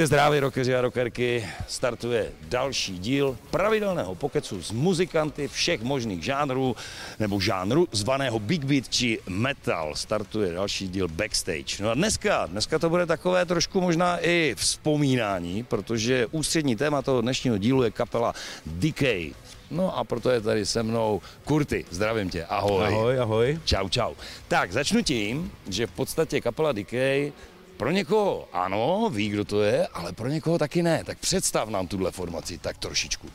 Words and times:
Buďte 0.00 0.06
zdraví, 0.06 0.40
rockeři 0.40 0.74
a 0.74 0.80
rockerky, 0.80 1.48
startuje 1.68 2.32
další 2.42 2.98
díl 2.98 3.36
pravidelného 3.50 4.14
pokecu 4.14 4.62
s 4.62 4.72
muzikanty 4.72 5.48
všech 5.48 5.82
možných 5.82 6.24
žánrů, 6.24 6.76
nebo 7.18 7.40
žánru 7.40 7.88
zvaného 7.92 8.38
Big 8.38 8.64
Beat 8.64 8.88
či 8.88 9.18
Metal. 9.28 9.94
Startuje 9.94 10.52
další 10.52 10.88
díl 10.88 11.08
Backstage. 11.08 11.82
No 11.82 11.90
a 11.90 11.94
dneska, 11.94 12.46
dneska 12.46 12.78
to 12.78 12.90
bude 12.90 13.06
takové 13.06 13.46
trošku 13.46 13.80
možná 13.80 14.18
i 14.18 14.54
vzpomínání, 14.58 15.62
protože 15.64 16.26
ústřední 16.26 16.76
téma 16.76 17.02
toho 17.02 17.20
dnešního 17.20 17.58
dílu 17.58 17.82
je 17.82 17.90
kapela 17.90 18.34
Decay. 18.66 19.32
No 19.70 19.98
a 19.98 20.04
proto 20.04 20.30
je 20.30 20.40
tady 20.40 20.66
se 20.66 20.82
mnou 20.82 21.20
Kurty. 21.44 21.84
Zdravím 21.90 22.30
tě, 22.30 22.44
ahoj. 22.44 22.84
Ahoj, 22.86 23.20
ahoj. 23.20 23.58
Čau, 23.64 23.88
čau. 23.88 24.14
Tak, 24.48 24.72
začnu 24.72 25.02
tím, 25.02 25.52
že 25.68 25.86
v 25.86 25.90
podstatě 25.90 26.40
kapela 26.40 26.72
Decay 26.72 27.32
pro 27.80 27.90
někoho 27.90 28.48
ano, 28.52 29.10
ví, 29.12 29.28
kdo 29.28 29.44
to 29.44 29.62
je, 29.62 29.86
ale 29.86 30.12
pro 30.12 30.28
někoho 30.28 30.58
taky 30.58 30.82
ne. 30.82 31.04
Tak 31.04 31.18
představ 31.18 31.68
nám 31.68 31.86
tuhle 31.86 32.10
formaci 32.10 32.58
tak 32.58 32.78
trošičku. 32.78 33.28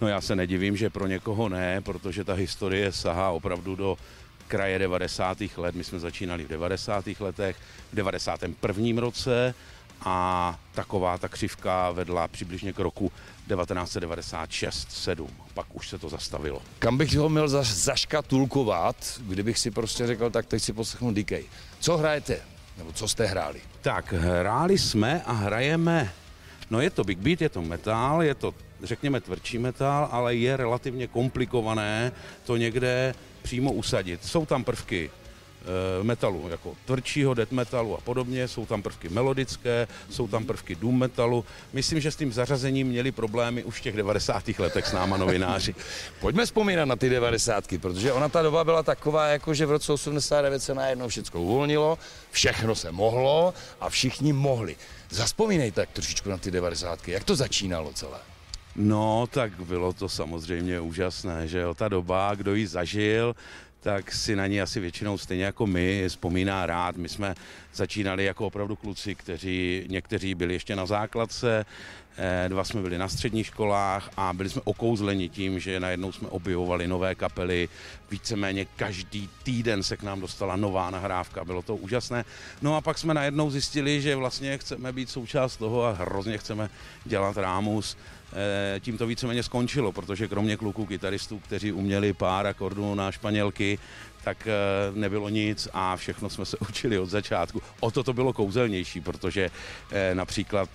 No 0.00 0.08
já 0.08 0.20
se 0.20 0.36
nedivím, 0.36 0.76
že 0.76 0.90
pro 0.90 1.06
někoho 1.06 1.48
ne, 1.48 1.80
protože 1.80 2.24
ta 2.24 2.34
historie 2.34 2.92
sahá 2.92 3.30
opravdu 3.30 3.76
do 3.76 3.98
kraje 4.48 4.78
90. 4.78 5.38
let. 5.56 5.74
My 5.74 5.84
jsme 5.84 5.98
začínali 5.98 6.44
v 6.44 6.48
90. 6.48 7.04
letech, 7.20 7.56
v 7.92 7.96
91. 7.96 9.00
roce 9.00 9.54
a 10.00 10.58
taková 10.74 11.18
ta 11.18 11.28
křivka 11.28 11.90
vedla 11.90 12.28
přibližně 12.28 12.72
k 12.72 12.78
roku 12.78 13.12
1996-7. 13.50 15.26
Pak 15.54 15.66
už 15.72 15.88
se 15.88 15.98
to 15.98 16.08
zastavilo. 16.08 16.62
Kam 16.78 16.98
bych 16.98 17.16
ho 17.16 17.28
měl 17.28 17.48
zaš- 17.48 17.74
zaškatulkovat, 17.74 18.96
kdybych 19.20 19.58
si 19.58 19.70
prostě 19.70 20.06
řekl, 20.06 20.30
tak 20.30 20.46
teď 20.46 20.62
si 20.62 20.72
poslechnu 20.72 21.14
Decay. 21.14 21.44
Co 21.80 21.96
hrajete? 21.96 22.40
Nebo 22.78 22.92
co 22.92 23.08
jste 23.08 23.26
hráli? 23.26 23.60
Tak, 23.86 24.12
hráli 24.12 24.78
jsme 24.78 25.22
a 25.26 25.32
hrajeme, 25.32 26.12
no 26.70 26.80
je 26.80 26.90
to 26.90 27.04
big 27.04 27.18
beat, 27.18 27.40
je 27.40 27.48
to 27.48 27.62
metal, 27.62 28.22
je 28.22 28.34
to 28.34 28.54
řekněme 28.82 29.20
tvrdší 29.20 29.58
metal, 29.58 30.08
ale 30.10 30.34
je 30.34 30.56
relativně 30.56 31.06
komplikované 31.06 32.12
to 32.44 32.56
někde 32.56 33.14
přímo 33.42 33.72
usadit. 33.72 34.24
Jsou 34.24 34.46
tam 34.46 34.64
prvky 34.64 35.10
metalu, 36.02 36.48
jako 36.48 36.74
tvrdšího 36.84 37.34
death 37.34 37.52
metalu 37.52 37.96
a 37.96 38.00
podobně, 38.00 38.48
jsou 38.48 38.66
tam 38.66 38.82
prvky 38.82 39.08
melodické, 39.08 39.88
jsou 40.10 40.28
tam 40.28 40.44
prvky 40.44 40.74
doom 40.74 40.98
metalu. 40.98 41.44
Myslím, 41.72 42.00
že 42.00 42.10
s 42.10 42.16
tím 42.16 42.32
zařazením 42.32 42.86
měli 42.86 43.12
problémy 43.12 43.64
už 43.64 43.78
v 43.78 43.82
těch 43.82 43.96
90. 43.96 44.48
letech 44.58 44.86
s 44.86 44.92
náma 44.92 45.16
novináři. 45.16 45.74
Pojďme 46.20 46.46
vzpomínat 46.46 46.84
na 46.84 46.96
ty 46.96 47.08
90. 47.08 47.64
protože 47.80 48.12
ona 48.12 48.28
ta 48.28 48.42
doba 48.42 48.64
byla 48.64 48.82
taková, 48.82 49.26
jako 49.26 49.54
že 49.54 49.66
v 49.66 49.70
roce 49.70 49.92
89 49.92 50.60
se 50.62 50.74
najednou 50.74 51.08
všechno 51.08 51.42
uvolnilo, 51.42 51.98
všechno 52.30 52.74
se 52.74 52.92
mohlo 52.92 53.54
a 53.80 53.90
všichni 53.90 54.32
mohli. 54.32 54.76
Zaspomínejte 55.10 55.80
tak 55.80 55.90
trošičku 55.90 56.30
na 56.30 56.38
ty 56.38 56.50
90. 56.50 57.08
Jak 57.08 57.24
to 57.24 57.36
začínalo 57.36 57.92
celé? 57.92 58.18
No, 58.76 59.26
tak 59.30 59.60
bylo 59.60 59.92
to 59.92 60.08
samozřejmě 60.08 60.80
úžasné, 60.80 61.48
že 61.48 61.58
jo, 61.58 61.74
ta 61.74 61.88
doba, 61.88 62.34
kdo 62.34 62.54
ji 62.54 62.66
zažil, 62.66 63.34
tak 63.86 64.12
si 64.12 64.36
na 64.36 64.46
ní 64.46 64.60
asi 64.60 64.80
většinou 64.80 65.18
stejně 65.18 65.44
jako 65.44 65.66
my 65.66 66.04
vzpomíná 66.08 66.66
rád. 66.66 66.96
My 66.96 67.08
jsme 67.08 67.34
začínali 67.74 68.24
jako 68.24 68.46
opravdu 68.46 68.76
kluci, 68.76 69.14
kteří 69.14 69.84
někteří 69.88 70.34
byli 70.34 70.54
ještě 70.54 70.76
na 70.76 70.86
základce, 70.86 71.66
eh, 72.16 72.48
dva 72.48 72.64
jsme 72.64 72.82
byli 72.82 72.98
na 72.98 73.08
středních 73.08 73.46
školách 73.46 74.10
a 74.16 74.32
byli 74.32 74.48
jsme 74.48 74.62
okouzleni 74.64 75.28
tím, 75.28 75.60
že 75.60 75.80
najednou 75.80 76.12
jsme 76.12 76.28
objevovali 76.28 76.88
nové 76.88 77.14
kapely, 77.14 77.68
víceméně 78.10 78.64
každý 78.64 79.28
týden 79.42 79.82
se 79.82 79.96
k 79.96 80.02
nám 80.02 80.20
dostala 80.20 80.56
nová 80.56 80.90
nahrávka, 80.90 81.44
bylo 81.44 81.62
to 81.62 81.76
úžasné. 81.76 82.24
No 82.62 82.76
a 82.76 82.80
pak 82.80 82.98
jsme 82.98 83.14
najednou 83.14 83.50
zjistili, 83.50 84.02
že 84.02 84.16
vlastně 84.16 84.58
chceme 84.58 84.92
být 84.92 85.10
součást 85.10 85.56
toho 85.56 85.84
a 85.84 85.92
hrozně 85.92 86.38
chceme 86.38 86.70
dělat 87.04 87.36
rámus 87.36 87.96
Eh, 88.32 88.80
tím 88.80 88.98
to 88.98 89.06
víceméně 89.06 89.42
skončilo, 89.42 89.92
protože 89.92 90.28
kromě 90.28 90.56
kluků 90.56 90.86
kytaristů, 90.86 91.38
kteří 91.38 91.72
uměli 91.72 92.12
pár 92.12 92.46
akordů 92.46 92.94
na 92.94 93.12
španělky, 93.12 93.78
tak 94.24 94.46
eh, 94.46 94.52
nebylo 94.94 95.28
nic 95.28 95.68
a 95.72 95.96
všechno 95.96 96.30
jsme 96.30 96.44
se 96.44 96.56
učili 96.68 96.98
od 96.98 97.06
začátku. 97.06 97.62
O 97.80 97.90
to 97.90 98.02
to 98.02 98.12
bylo 98.12 98.32
kouzelnější, 98.32 99.00
protože 99.00 99.50
eh, 99.92 100.14
například 100.14 100.68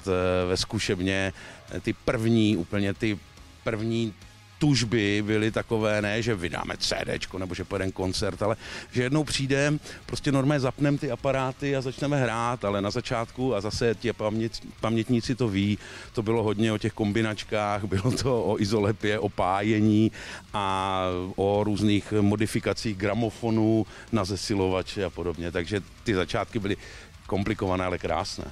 ve 0.48 0.58
zkušebně 0.58 1.34
ty 1.82 1.94
první, 1.94 2.58
úplně 2.58 2.94
ty 2.94 3.20
první 3.64 4.14
tužby 4.62 5.24
byly 5.26 5.52
takové, 5.52 6.02
ne, 6.02 6.22
že 6.22 6.36
vydáme 6.36 6.78
CD 6.78 7.34
nebo 7.38 7.56
že 7.56 7.64
pojedeme 7.64 7.92
koncert, 7.92 8.42
ale 8.42 8.56
že 8.92 9.04
jednou 9.04 9.24
přijde, 9.24 9.74
prostě 10.06 10.32
normálně 10.32 10.60
zapneme 10.60 10.98
ty 10.98 11.12
aparáty 11.12 11.76
a 11.76 11.82
začneme 11.82 12.22
hrát, 12.22 12.66
ale 12.66 12.82
na 12.82 12.92
začátku 12.92 13.56
a 13.56 13.62
zase 13.62 13.96
ti 13.96 14.14
paměť, 14.14 14.62
pamětníci 14.82 15.36
to 15.36 15.48
ví, 15.48 15.78
to 16.14 16.22
bylo 16.22 16.44
hodně 16.44 16.74
o 16.74 16.78
těch 16.78 16.94
kombinačkách, 16.94 17.84
bylo 17.84 18.12
to 18.12 18.44
o 18.44 18.62
izolepě, 18.62 19.20
o 19.20 19.30
pájení 19.30 20.12
a 20.54 21.06
o 21.36 21.64
různých 21.64 22.14
modifikacích 22.22 22.98
gramofonů 22.98 23.86
na 24.12 24.26
zesilovače 24.26 25.06
a 25.06 25.10
podobně, 25.10 25.52
takže 25.52 25.82
ty 26.04 26.16
začátky 26.16 26.60
byly 26.60 26.78
komplikované, 27.28 27.86
ale 27.86 27.98
krásné. 27.98 28.46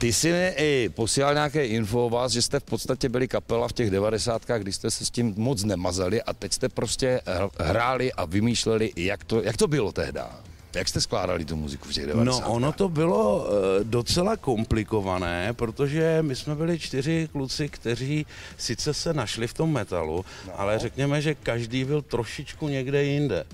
Ty 0.00 0.12
jsi 0.12 0.32
mi 0.32 0.48
i 0.56 0.88
posílal 0.88 1.34
nějaké 1.34 1.66
info 1.66 2.06
o 2.06 2.10
vás, 2.10 2.32
že 2.32 2.42
jste 2.42 2.60
v 2.60 2.64
podstatě 2.64 3.08
byli 3.08 3.28
kapela 3.28 3.68
v 3.68 3.72
těch 3.72 3.90
devadesátkách, 3.90 4.60
kdy 4.60 4.72
jste 4.72 4.90
se 4.90 5.06
s 5.06 5.10
tím 5.10 5.34
moc 5.36 5.64
nemazali 5.64 6.22
a 6.22 6.32
teď 6.32 6.52
jste 6.52 6.68
prostě 6.68 7.20
hráli 7.58 8.12
a 8.12 8.24
vymýšleli, 8.24 8.92
jak 8.96 9.24
to, 9.24 9.42
jak 9.42 9.56
to 9.56 9.66
bylo 9.66 9.92
tehdy. 9.92 10.20
Jak 10.74 10.88
jste 10.88 11.00
skládali 11.00 11.44
tu 11.44 11.56
muziku 11.56 11.88
v 11.88 11.92
těch 11.92 12.06
90. 12.06 12.40
No, 12.40 12.52
ono 12.52 12.72
to 12.72 12.88
bylo 12.88 13.38
uh, 13.38 13.46
docela 13.82 14.36
komplikované, 14.36 15.52
protože 15.52 16.18
my 16.22 16.36
jsme 16.36 16.54
byli 16.54 16.78
čtyři 16.78 17.28
kluci, 17.32 17.68
kteří 17.68 18.26
sice 18.56 18.94
se 18.94 19.14
našli 19.14 19.46
v 19.46 19.54
tom 19.54 19.72
metalu, 19.72 20.24
no. 20.46 20.60
ale 20.60 20.78
řekněme, 20.78 21.22
že 21.22 21.34
každý 21.34 21.84
byl 21.84 22.02
trošičku 22.02 22.68
někde 22.68 23.04
jinde. 23.04 23.44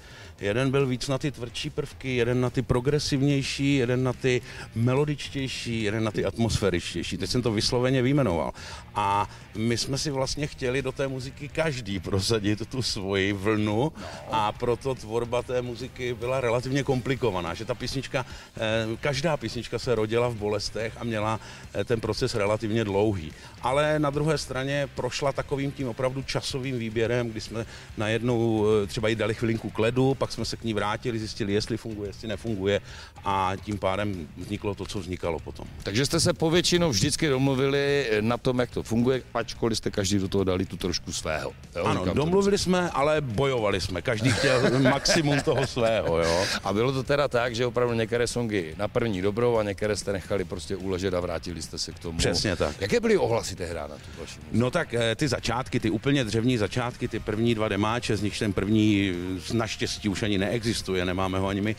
Jeden 0.40 0.70
byl 0.70 0.86
víc 0.86 1.08
na 1.08 1.18
ty 1.18 1.30
tvrdší 1.30 1.70
prvky, 1.70 2.16
jeden 2.16 2.40
na 2.40 2.50
ty 2.50 2.62
progresivnější, 2.62 3.74
jeden 3.76 4.04
na 4.04 4.12
ty 4.12 4.42
melodičtější, 4.74 5.82
jeden 5.82 6.04
na 6.04 6.10
ty 6.10 6.24
atmosféričtější. 6.24 7.16
Teď 7.16 7.30
jsem 7.30 7.42
to 7.42 7.52
vysloveně 7.52 8.02
vyjmenoval. 8.02 8.52
A 8.94 9.28
my 9.56 9.78
jsme 9.78 9.98
si 9.98 10.10
vlastně 10.10 10.46
chtěli 10.46 10.82
do 10.82 10.92
té 10.92 11.08
muziky 11.08 11.48
každý 11.48 12.00
prosadit 12.00 12.68
tu 12.68 12.82
svoji 12.82 13.32
vlnu 13.32 13.92
a 14.32 14.52
proto 14.52 14.94
tvorba 14.94 15.42
té 15.42 15.62
muziky 15.62 16.14
byla 16.14 16.40
relativně 16.40 16.82
komplikovaná, 16.82 17.54
že 17.54 17.64
ta 17.64 17.74
písnička, 17.74 18.26
eh, 18.56 18.60
každá 19.00 19.36
písnička 19.36 19.78
se 19.78 19.94
rodila 19.94 20.28
v 20.28 20.34
bolestech 20.34 20.92
a 20.96 21.04
měla 21.04 21.40
eh, 21.74 21.84
ten 21.84 22.00
proces 22.00 22.34
relativně 22.34 22.84
dlouhý. 22.84 23.32
Ale 23.62 23.98
na 23.98 24.10
druhé 24.10 24.38
straně 24.38 24.88
prošla 24.94 25.32
takovým 25.32 25.72
tím 25.72 25.88
opravdu 25.88 26.22
časovým 26.22 26.78
výběrem, 26.78 27.30
kdy 27.30 27.40
jsme 27.40 27.66
najednou 27.96 28.66
eh, 28.66 28.86
třeba 28.86 29.08
jí 29.08 29.14
dali 29.14 29.34
chvilinku 29.34 29.70
k 29.70 29.78
ledu, 29.78 30.14
pak 30.14 30.25
pak 30.26 30.32
jsme 30.32 30.44
se 30.44 30.56
k 30.56 30.64
ní 30.64 30.74
vrátili, 30.74 31.18
zjistili, 31.18 31.52
jestli 31.52 31.76
funguje, 31.76 32.08
jestli 32.08 32.28
nefunguje 32.28 32.80
a 33.24 33.52
tím 33.64 33.78
pádem 33.78 34.28
vzniklo 34.36 34.74
to, 34.74 34.86
co 34.86 34.98
vznikalo 34.98 35.38
potom. 35.38 35.66
Takže 35.82 36.06
jste 36.06 36.20
se 36.20 36.32
povětšinou 36.32 36.90
vždycky 36.90 37.28
domluvili 37.28 38.10
na 38.20 38.36
tom, 38.36 38.58
jak 38.58 38.70
to 38.70 38.82
funguje, 38.82 39.22
ačkoliv 39.34 39.78
jste 39.78 39.90
každý 39.90 40.18
do 40.18 40.28
toho 40.28 40.44
dali 40.44 40.66
tu 40.66 40.76
trošku 40.76 41.12
svého. 41.12 41.52
Jo? 41.76 41.84
Ano, 41.84 42.04
domluvili 42.14 42.58
jsme, 42.58 42.90
ale 42.90 43.20
bojovali 43.20 43.80
jsme. 43.80 44.02
Každý 44.02 44.30
chtěl 44.30 44.80
maximum 44.82 45.40
toho 45.40 45.66
svého. 45.66 46.18
Jo? 46.18 46.44
A 46.64 46.72
bylo 46.72 46.92
to 46.92 47.02
teda 47.02 47.28
tak, 47.28 47.54
že 47.54 47.66
opravdu 47.66 47.94
některé 47.94 48.26
songy 48.26 48.74
na 48.76 48.88
první 48.88 49.22
dobrou 49.22 49.56
a 49.56 49.62
některé 49.62 49.96
jste 49.96 50.12
nechali 50.12 50.44
prostě 50.44 50.76
uležet 50.76 51.14
a 51.14 51.20
vrátili 51.20 51.62
jste 51.62 51.78
se 51.78 51.92
k 51.92 51.98
tomu. 51.98 52.18
Přesně 52.18 52.56
tak. 52.56 52.80
Jaké 52.80 53.00
byly 53.00 53.16
ohlasy 53.16 53.56
tehdy 53.56 53.74
na 53.74 53.88
tu 53.88 54.20
vaši 54.20 54.38
No 54.52 54.70
tak 54.70 54.94
eh, 54.94 55.14
ty 55.14 55.28
začátky, 55.28 55.80
ty 55.80 55.90
úplně 55.90 56.24
dřevní 56.24 56.58
začátky, 56.58 57.08
ty 57.08 57.20
první 57.20 57.54
dva 57.54 57.68
demáče, 57.68 58.16
z 58.16 58.22
nich 58.22 58.38
ten 58.38 58.52
první 58.52 59.12
naštěstí 59.52 60.08
už 60.08 60.15
ani 60.22 60.38
neexistuje, 60.38 61.04
nemáme 61.04 61.38
ho 61.38 61.48
ani 61.48 61.60
my, 61.60 61.76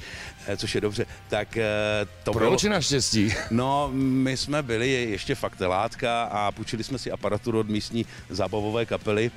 eh, 0.48 0.58
což 0.58 0.76
je 0.76 0.82
dobře, 0.82 1.06
tak 1.30 1.58
eh, 1.58 1.64
to 2.24 2.32
Proč 2.32 2.64
bylo... 2.64 2.74
naštěstí? 2.74 3.34
No, 3.52 3.90
my 3.94 4.38
jsme 4.38 4.64
byli 4.64 4.92
ještě 4.92 5.36
faktelátka 5.36 6.24
a 6.24 6.52
půjčili 6.52 6.84
jsme 6.84 6.98
si 6.98 7.12
aparaturu 7.12 7.60
od 7.60 7.70
místní 7.70 8.06
zábavové 8.30 8.86
kapely, 8.86 9.32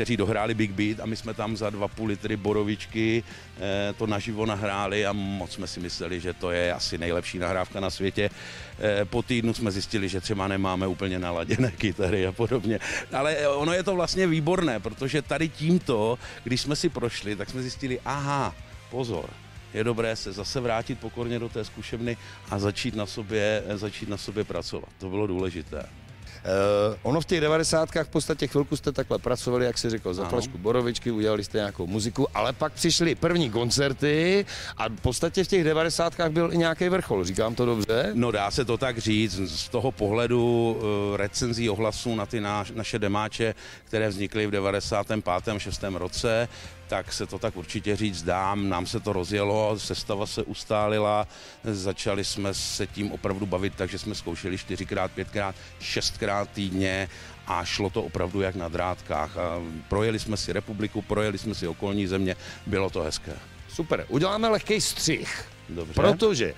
kteří 0.00 0.16
dohráli 0.16 0.54
Big 0.54 0.70
Beat 0.70 1.00
a 1.00 1.06
my 1.06 1.16
jsme 1.16 1.34
tam 1.34 1.56
za 1.56 1.70
dva 1.70 1.88
půl 1.88 2.08
litry 2.08 2.36
borovičky 2.36 3.22
eh, 3.60 3.92
to 3.92 4.06
naživo 4.06 4.46
nahráli 4.46 5.06
a 5.06 5.12
moc 5.12 5.52
jsme 5.52 5.66
si 5.66 5.80
mysleli, 5.80 6.20
že 6.20 6.32
to 6.32 6.50
je 6.50 6.72
asi 6.72 6.98
nejlepší 6.98 7.38
nahrávka 7.38 7.80
na 7.80 7.90
světě. 7.90 8.30
Eh, 8.78 9.04
po 9.04 9.22
týdnu 9.22 9.54
jsme 9.54 9.70
zjistili, 9.70 10.08
že 10.08 10.20
třeba 10.20 10.48
nemáme 10.48 10.86
úplně 10.86 11.18
naladěné 11.18 11.70
kytary 11.76 12.26
a 12.26 12.32
podobně. 12.32 12.80
Ale 13.12 13.36
eh, 13.36 13.48
ono 13.48 13.72
je 13.72 13.82
to 13.82 13.94
vlastně 13.94 14.26
výborné, 14.26 14.80
protože 14.80 15.22
tady 15.22 15.48
tímto, 15.48 16.18
když 16.44 16.60
jsme 16.60 16.76
si 16.76 16.88
prošli, 16.88 17.36
tak 17.36 17.50
jsme 17.50 17.62
zjistili, 17.62 18.00
aha, 18.04 18.54
pozor, 18.90 19.28
je 19.74 19.84
dobré 19.84 20.16
se 20.16 20.32
zase 20.32 20.60
vrátit 20.60 21.00
pokorně 21.00 21.38
do 21.38 21.48
té 21.48 21.64
zkušebny 21.64 22.16
a 22.50 22.58
začít 22.58 22.96
na 22.96 23.06
sobě, 23.06 23.62
začít 23.74 24.08
na 24.08 24.16
sobě 24.16 24.44
pracovat. 24.44 24.88
To 24.98 25.08
bylo 25.08 25.26
důležité. 25.26 25.99
Uh, 26.44 26.96
ono 27.02 27.20
v 27.20 27.24
těch 27.24 27.40
devadesátkách 27.40 28.06
v 28.06 28.10
podstatě 28.10 28.46
chvilku 28.46 28.76
jste 28.76 28.92
takhle 28.92 29.18
pracovali, 29.18 29.66
jak 29.66 29.78
si 29.78 29.90
řekl, 29.90 30.14
za 30.14 30.24
flašku 30.24 30.58
borovičky, 30.58 31.10
udělali 31.10 31.44
jste 31.44 31.58
nějakou 31.58 31.86
muziku, 31.86 32.26
ale 32.34 32.52
pak 32.52 32.72
přišly 32.72 33.14
první 33.14 33.50
koncerty 33.50 34.46
a 34.76 34.88
v 34.88 35.00
podstatě 35.00 35.44
v 35.44 35.48
těch 35.48 35.64
devadesátkách 35.64 36.30
byl 36.30 36.52
i 36.52 36.58
nějaký 36.58 36.88
vrchol, 36.88 37.24
říkám 37.24 37.54
to 37.54 37.66
dobře? 37.66 38.10
No 38.14 38.30
dá 38.30 38.50
se 38.50 38.64
to 38.64 38.78
tak 38.78 38.98
říct, 38.98 39.40
z 39.50 39.68
toho 39.68 39.92
pohledu 39.92 40.72
uh, 41.10 41.16
recenzí 41.16 41.70
ohlasů 41.70 42.14
na 42.14 42.26
ty 42.26 42.40
náš, 42.40 42.70
naše 42.70 42.98
demáče, 42.98 43.54
které 43.84 44.08
vznikly 44.08 44.46
v 44.46 44.50
95. 44.50 45.58
6. 45.58 45.82
roce, 45.82 46.48
tak 46.90 47.12
se 47.12 47.26
to 47.26 47.38
tak 47.38 47.56
určitě 47.56 47.96
říct 47.96 48.22
dám. 48.22 48.68
Nám 48.68 48.86
se 48.86 49.00
to 49.00 49.12
rozjelo, 49.12 49.78
sestava 49.78 50.26
se 50.26 50.42
ustálila, 50.42 51.26
začali 51.64 52.24
jsme 52.24 52.54
se 52.54 52.86
tím 52.86 53.12
opravdu 53.12 53.46
bavit, 53.46 53.72
takže 53.76 53.98
jsme 53.98 54.14
zkoušeli 54.14 54.58
čtyřikrát, 54.58 55.10
pětkrát, 55.10 55.54
šestkrát 55.80 56.50
týdně 56.50 57.08
a 57.46 57.64
šlo 57.64 57.90
to 57.90 58.02
opravdu 58.02 58.40
jak 58.40 58.54
na 58.54 58.68
drátkách. 58.68 59.36
A 59.36 59.62
projeli 59.88 60.18
jsme 60.18 60.36
si 60.36 60.52
republiku, 60.52 61.02
projeli 61.02 61.38
jsme 61.38 61.54
si 61.54 61.68
okolní 61.68 62.06
země, 62.06 62.36
bylo 62.66 62.90
to 62.90 63.02
hezké. 63.02 63.32
Super, 63.68 64.04
uděláme 64.08 64.48
lehký 64.48 64.80
střih. 64.80 65.44
Dobře. 65.68 65.94
Protože 65.94 66.54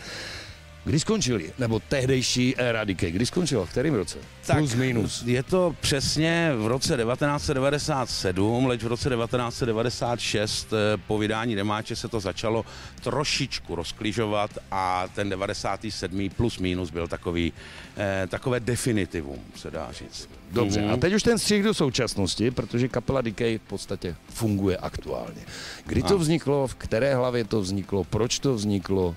Kdy 0.84 1.00
skončili? 1.00 1.52
Nebo 1.58 1.80
tehdejší 1.80 2.56
éra 2.56 2.84
Decay, 2.84 3.10
kdy 3.10 3.26
skončila? 3.26 3.66
V 3.66 3.70
kterém 3.70 3.94
roce? 3.94 4.18
Tak, 4.46 4.58
Plus 4.58 4.74
minus. 4.74 5.22
Je 5.26 5.42
to 5.42 5.76
přesně 5.80 6.52
v 6.56 6.66
roce 6.66 6.96
1997, 6.96 8.66
leč 8.66 8.82
v 8.82 8.86
roce 8.86 9.10
1996 9.10 10.72
eh, 10.72 10.76
po 11.06 11.18
vydání 11.18 11.54
demáče 11.54 11.96
se 11.96 12.08
to 12.08 12.20
začalo 12.20 12.64
trošičku 13.02 13.74
rozklížovat 13.74 14.50
a 14.70 15.08
ten 15.14 15.28
97. 15.28 16.30
plus 16.36 16.58
minus 16.58 16.90
byl 16.90 17.08
takový, 17.08 17.52
eh, 17.96 18.26
takové 18.30 18.60
definitivum, 18.60 19.38
se 19.54 19.70
dá 19.70 19.92
říct. 19.92 20.28
Dobře, 20.50 20.82
mm. 20.82 20.90
a 20.90 20.96
teď 20.96 21.14
už 21.14 21.22
ten 21.22 21.38
střih 21.38 21.62
do 21.62 21.74
současnosti, 21.74 22.50
protože 22.50 22.88
kapela 22.88 23.20
Decay 23.20 23.58
v 23.58 23.68
podstatě 23.68 24.16
funguje 24.28 24.76
aktuálně. 24.76 25.40
Kdy 25.86 26.02
to 26.02 26.18
vzniklo, 26.18 26.66
v 26.66 26.74
které 26.74 27.14
hlavě 27.14 27.44
to 27.44 27.60
vzniklo, 27.60 28.04
proč 28.04 28.38
to 28.38 28.54
vzniklo? 28.54 29.16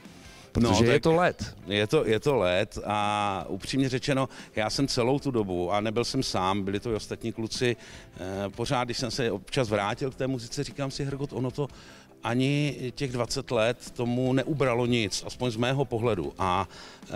Protože 0.55 0.85
no, 0.85 0.91
je 0.91 0.99
to 0.99 1.13
let. 1.13 1.55
Je 1.67 1.87
to, 1.87 2.05
je 2.05 2.19
to 2.19 2.35
let 2.35 2.77
a 2.85 3.45
upřímně 3.47 3.89
řečeno, 3.89 4.29
já 4.55 4.69
jsem 4.69 4.87
celou 4.87 5.19
tu 5.19 5.31
dobu, 5.31 5.71
a 5.71 5.81
nebyl 5.81 6.05
jsem 6.05 6.23
sám, 6.23 6.63
byli 6.63 6.79
to 6.79 6.91
i 6.91 6.95
ostatní 6.95 7.31
kluci, 7.31 7.75
eh, 7.75 8.49
pořád, 8.49 8.83
když 8.83 8.97
jsem 8.97 9.11
se 9.11 9.31
občas 9.31 9.69
vrátil 9.69 10.11
k 10.11 10.15
té 10.15 10.27
muzice, 10.27 10.63
říkám 10.63 10.91
si, 10.91 11.05
Hrgot, 11.05 11.33
ono 11.33 11.51
to 11.51 11.67
ani 12.25 12.75
těch 12.95 13.11
20 13.11 13.51
let 13.51 13.77
tomu 13.93 14.33
neubralo 14.33 14.85
nic, 14.85 15.23
aspoň 15.27 15.51
z 15.51 15.55
mého 15.55 15.85
pohledu. 15.85 16.33
A 16.39 16.67
e, 17.05 17.13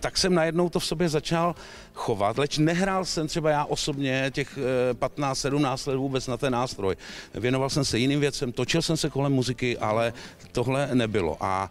tak 0.00 0.18
jsem 0.18 0.34
najednou 0.34 0.68
to 0.68 0.80
v 0.80 0.86
sobě 0.86 1.08
začal 1.08 1.54
chovat, 1.94 2.38
leč 2.38 2.58
nehrál 2.58 3.04
jsem 3.04 3.26
třeba 3.26 3.50
já 3.50 3.64
osobně 3.64 4.30
těch 4.34 4.58
e, 4.90 4.94
15-17 4.94 5.90
let 5.90 5.96
vůbec 5.96 6.26
na 6.26 6.36
ten 6.36 6.52
nástroj. 6.52 6.96
Věnoval 7.34 7.70
jsem 7.70 7.84
se 7.84 7.98
jiným 7.98 8.20
věcem, 8.20 8.52
točil 8.52 8.82
jsem 8.82 8.96
se 8.96 9.10
kolem 9.10 9.32
muziky, 9.32 9.78
ale 9.78 10.12
tohle 10.52 10.88
nebylo. 10.94 11.36
A 11.40 11.70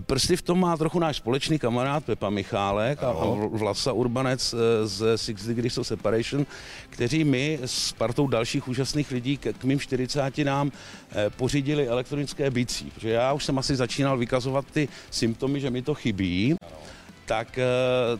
Prsty 0.00 0.36
v 0.36 0.42
tom 0.42 0.60
má 0.60 0.76
trochu 0.76 0.98
náš 0.98 1.16
společný 1.16 1.58
kamarád 1.58 2.04
Pepa 2.04 2.30
Michálek 2.30 3.02
a 3.02 3.12
Vlasa 3.52 3.92
Urbanec 3.92 4.54
eh, 4.54 4.86
z 4.86 5.18
Six 5.18 5.46
Degrees 5.46 5.78
of 5.78 5.86
Separation, 5.86 6.46
kteří 6.90 7.24
my 7.24 7.58
s 7.64 7.92
partou 7.92 8.26
dalších 8.26 8.68
úžasných 8.68 9.10
lidí 9.10 9.36
k, 9.36 9.52
k 9.52 9.64
mým 9.64 9.80
40 9.80 10.38
nám 10.38 10.72
eh, 10.72 11.30
pořídili 11.30 11.88
elektronické 11.88 12.50
bicí. 12.50 12.90
Protože 12.94 13.10
já 13.10 13.32
už 13.32 13.44
jsem 13.44 13.58
asi 13.58 13.76
začínal 13.76 14.18
vykazovat 14.18 14.64
ty 14.72 14.88
symptomy, 15.10 15.60
že 15.60 15.70
mi 15.70 15.82
to 15.82 15.94
chybí. 15.94 16.56
Ano 16.62 16.97
tak, 17.28 17.58
eh, 17.58 17.64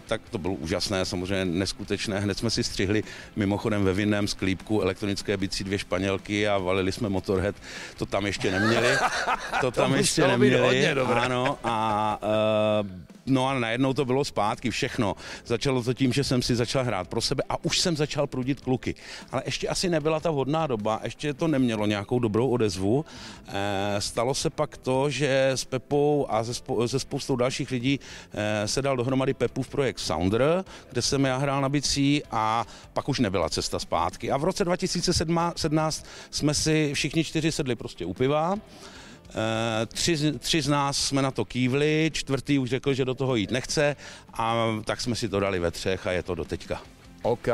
tak 0.07 0.21
to 0.31 0.39
bylo 0.39 0.55
úžasné, 0.55 1.05
samozřejmě 1.05 1.45
neskutečné. 1.45 2.21
Hned 2.21 2.39
jsme 2.39 2.51
si 2.51 2.65
střihli 2.65 3.03
mimochodem 3.37 3.85
ve 3.85 3.93
vinném 3.93 4.29
sklípku 4.29 4.83
elektronické 4.83 5.37
bicí 5.37 5.65
dvě 5.65 5.79
španělky 5.79 6.49
a 6.49 6.59
valili 6.59 6.93
jsme 6.93 7.09
Motorhead. 7.09 7.57
To 7.97 8.07
tam 8.07 8.27
ještě 8.27 8.51
neměli. 8.51 8.97
To 9.61 9.71
tam 9.71 9.95
ještě 9.95 10.27
neměli. 10.27 10.61
Hodně 10.61 10.95
Ano, 11.19 11.59
a 11.65 12.19
uh, 12.83 13.08
No 13.29 13.49
a 13.49 13.59
najednou 13.59 13.93
to 13.93 14.05
bylo 14.05 14.25
zpátky, 14.25 14.71
všechno. 14.71 15.17
Začalo 15.47 15.83
to 15.83 15.95
tím, 15.95 16.13
že 16.13 16.25
jsem 16.25 16.43
si 16.43 16.57
začal 16.57 16.85
hrát 16.85 17.09
pro 17.09 17.21
sebe 17.21 17.43
a 17.49 17.65
už 17.65 17.81
jsem 17.81 17.97
začal 17.97 18.27
prudit 18.27 18.61
kluky. 18.61 18.95
Ale 19.33 19.43
ještě 19.45 19.69
asi 19.69 19.89
nebyla 19.89 20.21
ta 20.21 20.31
vhodná 20.31 20.67
doba, 20.67 21.01
ještě 21.05 21.35
to 21.35 21.49
nemělo 21.49 21.87
nějakou 21.87 22.19
dobrou 22.19 22.49
odezvu. 22.49 23.05
E, 23.49 24.01
stalo 24.01 24.35
se 24.35 24.51
pak 24.51 24.77
to, 24.77 25.11
že 25.11 25.51
s 25.51 25.65
Pepou 25.65 26.27
a 26.29 26.45
se, 26.45 26.55
spou- 26.55 26.89
se 26.89 26.99
spoustou 26.99 27.37
dalších 27.37 27.71
lidí 27.71 28.01
e, 28.33 28.69
se 28.69 28.83
dal 28.83 28.97
dohromady 28.97 29.35
Pepův 29.35 29.69
projekt 29.69 29.99
Sounder, 29.99 30.65
kde 30.91 31.03
jsem 31.03 31.25
já 31.25 31.37
hrál 31.37 31.61
na 31.61 31.69
bicí 31.69 32.23
a 32.31 32.67
pak 32.93 33.09
už 33.09 33.19
nebyla 33.19 33.49
cesta 33.49 33.79
zpátky. 33.79 34.31
A 34.31 34.37
v 34.37 34.45
roce 34.45 34.65
2017 34.65 36.07
jsme 36.31 36.55
si 36.55 36.91
všichni 36.95 37.25
čtyři 37.25 37.53
sedli 37.53 37.77
prostě 37.77 38.05
u 38.05 38.15
piva 38.15 38.57
tři, 39.87 40.33
tři 40.39 40.63
z 40.63 40.69
nás 40.69 40.99
jsme 40.99 41.23
na 41.23 41.31
to 41.31 41.45
kývli, 41.45 42.11
čtvrtý 42.15 42.59
už 42.59 42.71
řekl, 42.71 42.95
že 42.95 43.05
do 43.05 43.15
toho 43.15 43.37
jít 43.37 43.51
nechce 43.51 43.97
a 44.35 44.67
tak 44.85 45.01
jsme 45.01 45.15
si 45.15 45.29
to 45.29 45.41
dali 45.41 45.59
ve 45.59 45.71
třech 45.71 46.07
a 46.07 46.13
je 46.13 46.23
to 46.23 46.35
do 46.35 46.45
teďka. 46.45 46.83
OK. 47.23 47.49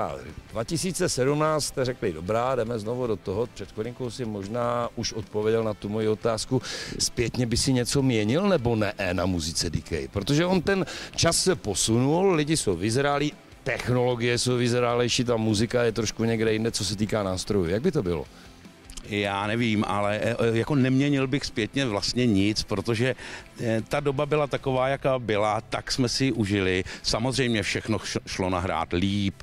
2017 0.52 1.64
jste 1.64 1.84
řekli, 1.84 2.12
dobrá, 2.12 2.54
jdeme 2.54 2.78
znovu 2.78 3.06
do 3.06 3.16
toho. 3.16 3.46
Před 3.54 3.72
chvilinkou 3.72 4.10
si 4.10 4.24
možná 4.24 4.88
už 4.96 5.12
odpověděl 5.12 5.64
na 5.64 5.74
tu 5.74 5.88
moji 5.88 6.08
otázku. 6.08 6.62
Zpětně 6.98 7.46
by 7.46 7.56
si 7.56 7.72
něco 7.72 8.02
měnil 8.02 8.48
nebo 8.48 8.76
ne 8.76 8.94
na 9.12 9.26
muzice 9.26 9.70
DK? 9.70 9.92
Protože 10.10 10.46
on 10.46 10.62
ten 10.62 10.86
čas 11.16 11.36
se 11.36 11.54
posunul, 11.56 12.32
lidi 12.32 12.56
jsou 12.56 12.76
vyzrálí, 12.76 13.32
technologie 13.64 14.38
jsou 14.38 14.56
vyzrálejší, 14.56 15.24
ta 15.24 15.36
muzika 15.36 15.82
je 15.82 15.92
trošku 15.92 16.24
někde 16.24 16.52
jinde, 16.52 16.70
co 16.70 16.84
se 16.84 16.96
týká 16.96 17.22
nástrojů. 17.22 17.66
Jak 17.66 17.82
by 17.82 17.92
to 17.92 18.02
bylo? 18.02 18.24
Já 19.08 19.46
nevím, 19.46 19.84
ale 19.88 20.16
e, 20.16 20.30
e, 20.30 20.58
jako 20.58 20.74
neměnil 20.74 21.26
bych 21.26 21.44
zpětně 21.44 21.86
vlastně 21.86 22.26
nic, 22.26 22.62
protože 22.62 23.14
e, 23.60 23.82
ta 23.82 24.00
doba 24.00 24.26
byla 24.26 24.46
taková, 24.46 24.88
jaká 24.88 25.18
byla, 25.18 25.60
tak 25.60 25.92
jsme 25.92 26.08
si 26.08 26.24
ji 26.24 26.32
užili. 26.32 26.84
Samozřejmě 27.02 27.62
všechno 27.62 27.98
šlo 28.26 28.50
nahrát 28.50 28.92
líp, 28.92 29.34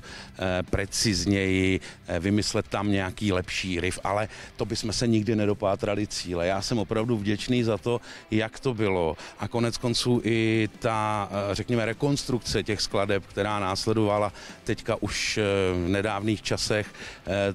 precizněji, 0.70 1.80
vymyslet 2.20 2.68
tam 2.68 2.92
nějaký 2.92 3.32
lepší 3.32 3.80
riff, 3.80 3.98
ale 4.04 4.28
to 4.56 4.64
bychom 4.64 4.92
se 4.92 5.06
nikdy 5.06 5.36
nedopátrali 5.36 6.06
cíle. 6.06 6.46
Já 6.46 6.62
jsem 6.62 6.78
opravdu 6.78 7.16
vděčný 7.16 7.62
za 7.62 7.78
to, 7.78 8.00
jak 8.30 8.60
to 8.60 8.74
bylo. 8.74 9.16
A 9.38 9.48
konec 9.48 9.78
konců 9.78 10.20
i 10.24 10.68
ta, 10.78 11.28
řekněme, 11.52 11.84
rekonstrukce 11.84 12.62
těch 12.62 12.80
skladeb, 12.80 13.26
která 13.26 13.58
následovala 13.58 14.32
teďka 14.64 14.96
už 15.00 15.38
v 15.84 15.88
nedávných 15.88 16.42
časech, 16.42 16.86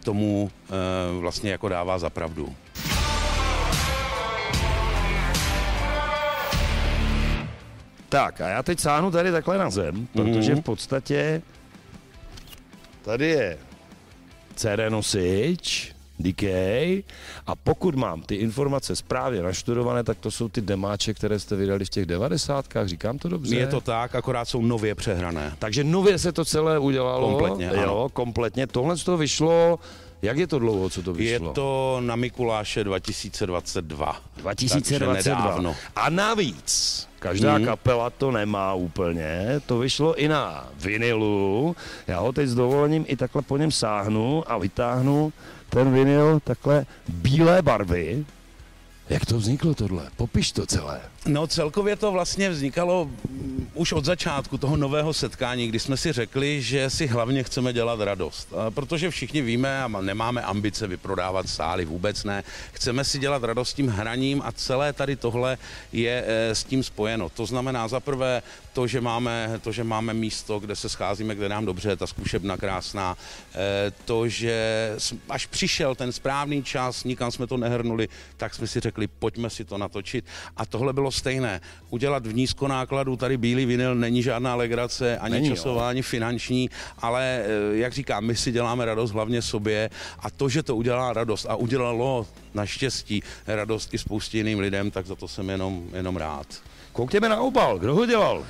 tomu 0.04 0.52
vlastně 1.20 1.52
jako 1.52 1.70
dává 1.70 1.97
za 2.00 2.10
pravdu. 2.10 2.56
Tak 8.10 8.42
a 8.42 8.48
já 8.48 8.64
teď 8.64 8.80
sáhnu 8.80 9.12
tady 9.12 9.32
takhle 9.32 9.58
na 9.58 9.70
zem, 9.70 10.08
protože 10.14 10.56
v 10.56 10.62
podstatě 10.62 11.42
tady 13.02 13.28
je 13.28 13.58
CD 14.56 14.90
nosič, 14.90 15.98
Decay 16.20 17.04
a 17.48 17.56
pokud 17.56 17.96
mám 17.96 18.22
ty 18.22 18.36
informace 18.36 18.96
správně 18.96 19.42
naštudované, 19.42 20.04
tak 20.04 20.18
to 20.18 20.32
jsou 20.32 20.50
ty 20.50 20.62
demáče, 20.62 21.14
které 21.14 21.40
jste 21.40 21.56
vydali 21.56 21.86
v 21.86 21.90
těch 21.90 22.06
devadesátkách, 22.06 22.88
říkám 22.88 23.18
to 23.18 23.30
dobře? 23.30 23.56
Je 23.56 23.68
to 23.68 23.82
tak, 23.82 24.16
akorát 24.16 24.46
jsou 24.46 24.62
nově 24.62 24.96
přehrané. 24.96 25.54
Takže 25.60 25.84
nově 25.84 26.20
se 26.20 26.32
to 26.32 26.46
celé 26.46 26.80
udělalo? 26.80 27.30
Kompletně, 27.30 27.66
jo, 27.74 27.82
ano. 27.84 28.10
kompletně. 28.10 28.68
Tohle 28.68 28.98
z 28.98 29.04
toho 29.04 29.18
vyšlo 29.18 29.80
jak 30.22 30.38
je 30.38 30.48
to 30.48 30.60
dlouho, 30.60 30.90
co 30.90 31.04
to 31.04 31.14
vyšlo? 31.14 31.50
Je 31.50 31.54
to 31.54 31.98
na 32.02 32.16
Mikuláše 32.16 32.84
2022. 32.84 34.22
2022. 34.38 35.76
A 35.96 36.10
navíc, 36.10 37.08
každá 37.20 37.56
hmm. 37.56 37.66
kapela 37.66 38.10
to 38.10 38.32
nemá 38.32 38.74
úplně, 38.74 39.62
to 39.66 39.80
vyšlo 39.80 40.16
i 40.16 40.28
na 40.28 40.68
vinilu. 40.76 41.76
Já 42.08 42.20
ho 42.20 42.32
teď 42.32 42.48
s 42.48 42.56
dovolením 42.56 43.06
i 43.08 43.16
takhle 43.16 43.42
po 43.42 43.58
něm 43.58 43.72
sáhnu 43.72 44.44
a 44.52 44.58
vytáhnu 44.58 45.34
ten 45.70 45.94
vinyl 45.94 46.40
takhle 46.40 46.86
bílé 47.08 47.62
barvy. 47.62 48.26
Jak 49.10 49.26
to 49.26 49.38
vzniklo 49.38 49.74
tohle? 49.74 50.10
Popiš 50.18 50.52
to 50.52 50.66
celé. 50.66 51.02
No 51.28 51.48
celkově 51.48 51.96
to 51.96 52.12
vlastně 52.12 52.50
vznikalo 52.50 53.10
už 53.78 53.92
od 53.92 54.06
začátku 54.06 54.58
toho 54.58 54.78
nového 54.78 55.14
setkání, 55.14 55.68
kdy 55.68 55.80
jsme 55.80 55.98
si 55.98 56.12
řekli, 56.12 56.62
že 56.62 56.90
si 56.90 57.08
hlavně 57.08 57.44
chceme 57.44 57.74
dělat 57.74 58.00
radost. 58.00 58.54
Protože 58.70 59.10
všichni 59.10 59.42
víme 59.42 59.84
a 59.84 59.88
nemáme 59.88 60.42
ambice 60.42 60.88
vyprodávat 60.88 61.50
sály, 61.50 61.86
vůbec 61.86 62.24
ne. 62.24 62.44
Chceme 62.74 63.04
si 63.04 63.20
dělat 63.20 63.44
radost 63.44 63.74
tím 63.74 63.88
hraním 63.88 64.42
a 64.46 64.52
celé 64.52 64.94
tady 64.94 65.16
tohle 65.16 65.58
je 65.92 66.24
e, 66.28 66.56
s 66.56 66.64
tím 66.64 66.84
spojeno. 66.84 67.30
To 67.30 67.46
znamená 67.46 67.88
za 67.88 68.00
prvé 68.00 68.42
to, 68.78 68.88
že 68.88 69.02
máme, 69.02 69.60
to, 69.64 69.72
že 69.72 69.84
máme 69.84 70.14
místo, 70.14 70.60
kde 70.60 70.76
se 70.76 70.90
scházíme, 70.90 71.36
kde 71.36 71.50
nám 71.50 71.66
dobře, 71.66 71.96
ta 71.96 72.08
zkušebna 72.08 72.58
krásná, 72.58 73.18
e, 73.56 73.92
to, 74.06 74.28
že 74.28 74.56
až 75.30 75.46
přišel 75.46 75.96
ten 75.96 76.12
správný 76.12 76.64
čas, 76.64 77.04
nikam 77.04 77.32
jsme 77.32 77.48
to 77.48 77.58
nehrnuli, 77.58 78.10
tak 78.38 78.54
jsme 78.54 78.68
si 78.68 78.80
řekli, 78.80 79.08
pojďme 79.08 79.50
si 79.50 79.66
to 79.66 79.78
natočit. 79.78 80.26
A 80.58 80.66
tohle 80.66 80.94
bylo 80.94 81.12
stejné. 81.12 81.62
Udělat 81.90 82.26
v 82.26 82.34
nízkonákladu 82.34 83.16
tady 83.16 83.38
bílý 83.38 83.66
vinyl 83.66 83.96
není 83.96 84.24
žádná 84.24 84.56
legrace, 84.56 85.18
ani 85.18 85.34
není, 85.34 85.50
časová, 85.50 85.92
jo. 85.92 86.02
finanční, 86.02 86.70
ale 87.02 87.24
eh, 87.24 87.78
jak 87.78 87.94
říkám, 87.94 88.26
my 88.26 88.36
si 88.36 88.52
děláme 88.52 88.86
radost 88.86 89.12
hlavně 89.12 89.42
sobě 89.42 89.90
a 90.20 90.30
to, 90.30 90.50
že 90.50 90.64
to 90.64 90.76
udělá 90.76 91.14
radost 91.14 91.46
a 91.50 91.56
udělalo 91.56 92.28
naštěstí 92.54 93.24
radost 93.48 93.94
i 93.94 93.98
spoustě 93.98 94.38
jiným 94.38 94.60
lidem, 94.60 94.92
tak 94.92 95.06
za 95.06 95.16
to 95.16 95.28
jsem 95.28 95.50
jenom, 95.50 95.90
jenom 95.94 96.18
rád. 96.18 96.48
Koukněme 96.94 97.30
na 97.30 97.42
obal, 97.42 97.80
kdo 97.80 97.96
ho 97.96 98.06
dělal? 98.06 98.46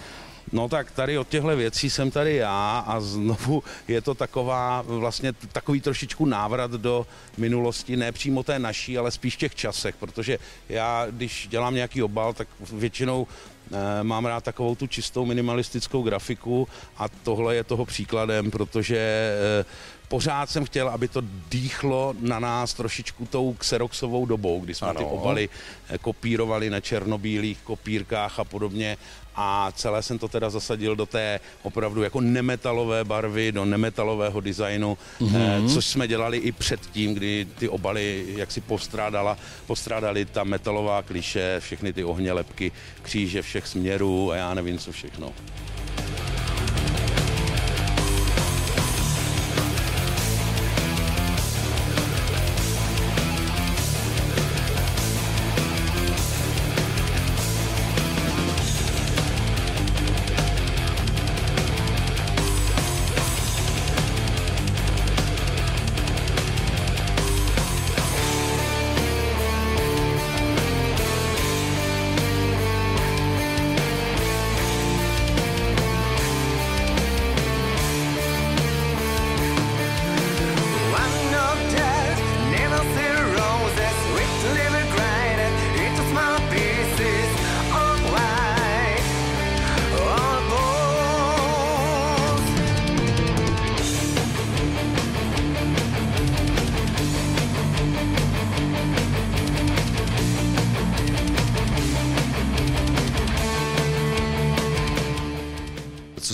No 0.52 0.70
tak 0.70 0.92
tady 0.92 1.18
od 1.18 1.28
těchto 1.28 1.56
věcí 1.56 1.90
jsem 1.90 2.12
tady 2.12 2.36
já 2.36 2.84
a 2.88 3.00
znovu 3.00 3.64
je 3.88 4.02
to 4.02 4.16
taková 4.16 4.82
vlastně 4.82 5.34
takový 5.34 5.82
trošičku 5.82 6.26
návrat 6.26 6.72
do 6.72 7.08
minulosti, 7.38 7.98
ne 7.98 8.12
přímo 8.12 8.44
té 8.44 8.60
naší, 8.60 8.98
ale 8.98 9.12
spíš 9.12 9.38
těch 9.38 9.56
časech, 9.56 9.96
protože 9.96 10.40
já, 10.70 11.08
když 11.12 11.48
dělám 11.48 11.76
nějaký 11.76 12.04
obal, 12.04 12.34
tak 12.34 12.48
většinou 12.74 13.28
e, 13.72 14.04
mám 14.04 14.26
rád 14.26 14.44
takovou 14.44 14.76
tu 14.76 14.88
čistou 14.88 15.26
minimalistickou 15.26 16.04
grafiku 16.04 16.68
a 16.98 17.10
tohle 17.10 17.56
je 17.56 17.64
toho 17.64 17.86
příkladem, 17.86 18.52
protože 18.52 18.98
e, 18.98 19.66
pořád 20.08 20.50
jsem 20.50 20.66
chtěl, 20.66 20.90
aby 20.90 21.08
to 21.08 21.22
dýchlo 21.50 22.16
na 22.20 22.40
nás 22.40 22.74
trošičku 22.74 23.26
tou 23.26 23.54
xeroxovou 23.54 24.26
dobou, 24.26 24.60
kdy 24.60 24.74
jsme 24.74 24.88
ano. 24.88 25.00
ty 25.00 25.06
obaly 25.06 25.50
eh, 25.90 25.98
kopírovali 25.98 26.70
na 26.70 26.80
černobílých 26.80 27.60
kopírkách 27.64 28.40
a 28.40 28.44
podobně 28.44 28.98
a 29.38 29.72
celé 29.76 30.04
jsem 30.04 30.20
to 30.20 30.28
teda 30.28 30.50
zasadil 30.50 30.96
do 30.96 31.06
té 31.06 31.40
opravdu 31.64 32.04
jako 32.04 32.22
nemetalové 32.22 33.04
barvy, 33.04 33.52
do 33.52 33.66
nemetalového 33.66 34.42
designu, 34.42 34.98
mm-hmm. 35.22 35.74
což 35.74 35.86
jsme 35.86 36.08
dělali 36.08 36.38
i 36.38 36.52
předtím, 36.52 37.14
kdy 37.14 37.48
ty 37.60 37.70
obaly 37.70 38.26
jaksi 38.28 38.62
postrádala, 38.62 39.38
postrádali 39.68 40.26
ta 40.26 40.44
metalová 40.44 41.02
kliše, 41.02 41.56
všechny 41.60 41.94
ty 41.94 42.04
ohnělepky, 42.04 42.72
kříže 43.02 43.42
všech 43.42 43.68
směrů 43.68 44.32
a 44.32 44.36
já 44.36 44.54
nevím 44.54 44.78
co 44.78 44.92
všechno. 44.92 45.34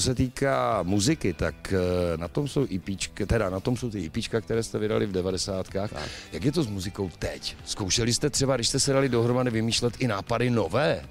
Se 0.03 0.15
týká 0.15 0.83
muziky, 0.83 1.33
tak 1.33 1.73
eh, 1.73 2.17
na 2.17 2.27
tom 2.27 2.47
jsou 2.47 2.67
EPčka, 2.75 3.25
teda 3.25 3.49
na 3.49 3.59
tom 3.59 3.77
jsou 3.77 3.89
ty 3.89 4.05
EPčka, 4.05 4.41
které 4.41 4.63
jste 4.63 4.79
vydali 4.79 5.05
v 5.05 5.11
devadesátkách. 5.11 5.89
Jak 6.31 6.43
je 6.43 6.51
to 6.51 6.63
s 6.63 6.67
muzikou 6.67 7.11
teď? 7.19 7.55
Zkoušeli 7.65 8.13
jste 8.13 8.29
třeba, 8.29 8.55
když 8.55 8.67
jste 8.67 8.79
se 8.79 8.93
dali 8.93 9.09
dohromady 9.09 9.51
vymýšlet 9.51 9.93
i 9.99 10.07
nápady 10.07 10.49
nové? 10.49 11.01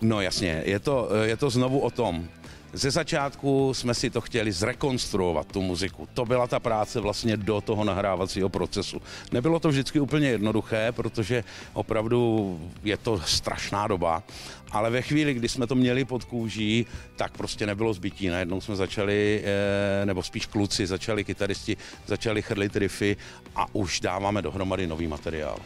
No 0.00 0.20
jasně, 0.20 0.62
je 0.66 0.78
to, 0.78 1.08
je 1.22 1.36
to 1.36 1.50
znovu 1.50 1.80
o 1.80 1.90
tom. 1.90 2.28
Ze 2.72 2.90
začátku 2.90 3.74
jsme 3.74 3.94
si 3.94 4.10
to 4.10 4.20
chtěli 4.20 4.52
zrekonstruovat, 4.52 5.46
tu 5.46 5.62
muziku. 5.62 6.08
To 6.14 6.24
byla 6.24 6.46
ta 6.46 6.60
práce 6.60 7.00
vlastně 7.00 7.36
do 7.36 7.60
toho 7.60 7.84
nahrávacího 7.84 8.48
procesu. 8.48 9.02
Nebylo 9.32 9.60
to 9.60 9.68
vždycky 9.68 10.00
úplně 10.00 10.28
jednoduché, 10.28 10.92
protože 10.92 11.44
opravdu 11.72 12.60
je 12.84 12.96
to 12.96 13.20
strašná 13.20 13.86
doba, 13.86 14.22
ale 14.70 14.90
ve 14.90 15.02
chvíli, 15.02 15.34
kdy 15.34 15.48
jsme 15.48 15.66
to 15.66 15.74
měli 15.74 16.04
pod 16.04 16.24
kůží, 16.24 16.86
tak 17.16 17.32
prostě 17.32 17.66
nebylo 17.66 17.94
zbytí. 17.94 18.28
Najednou 18.28 18.60
jsme 18.60 18.76
začali, 18.76 19.44
eh, 19.44 20.06
nebo 20.06 20.22
spíš 20.22 20.46
kluci, 20.46 20.86
začali 20.86 21.24
kytaristi, 21.24 21.76
začali 22.06 22.42
chrlit 22.42 22.76
riffy 22.76 23.16
a 23.56 23.66
už 23.72 24.00
dáváme 24.00 24.42
dohromady 24.42 24.86
nový 24.86 25.06
materiál. 25.06 25.58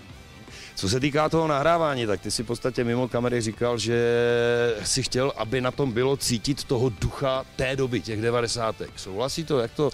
Co 0.75 0.89
se 0.89 1.01
týká 1.01 1.29
toho 1.29 1.47
nahrávání, 1.47 2.07
tak 2.07 2.21
ty 2.21 2.31
si 2.31 2.43
v 2.43 2.47
podstatě 2.47 2.85
mimo 2.85 3.09
kamery 3.09 3.41
říkal, 3.41 3.79
že 3.79 3.97
si 4.85 5.03
chtěl, 5.03 5.33
aby 5.37 5.61
na 5.61 5.71
tom 5.71 5.93
bylo 5.93 6.17
cítit 6.17 6.65
toho 6.65 6.89
ducha 6.89 7.45
té 7.57 7.77
doby, 7.77 8.01
těch 8.01 8.23
devadesátek. 8.23 8.91
Souhlasí 8.97 9.45
to? 9.45 9.59
Jak 9.59 9.73
to? 9.73 9.91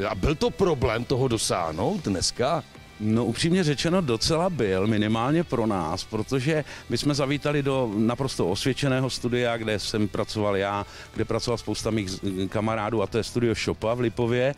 Eh, 0.00 0.06
a 0.06 0.14
byl 0.14 0.34
to 0.34 0.50
problém 0.50 1.04
toho 1.04 1.28
dosáhnout 1.28 2.04
dneska? 2.04 2.64
No 3.00 3.24
upřímně 3.24 3.64
řečeno 3.64 4.00
docela 4.00 4.50
byl, 4.50 4.86
minimálně 4.86 5.44
pro 5.44 5.66
nás, 5.66 6.04
protože 6.04 6.64
my 6.88 6.98
jsme 6.98 7.14
zavítali 7.14 7.62
do 7.62 7.92
naprosto 7.96 8.48
osvědčeného 8.48 9.10
studia, 9.10 9.56
kde 9.56 9.78
jsem 9.78 10.08
pracoval 10.08 10.56
já, 10.56 10.86
kde 11.14 11.24
pracoval 11.24 11.58
spousta 11.58 11.90
mých 11.90 12.10
kamarádů 12.48 13.02
a 13.02 13.06
to 13.06 13.18
je 13.18 13.24
studio 13.24 13.54
Šopa 13.54 13.94
v 13.94 14.00
Lipově 14.00 14.54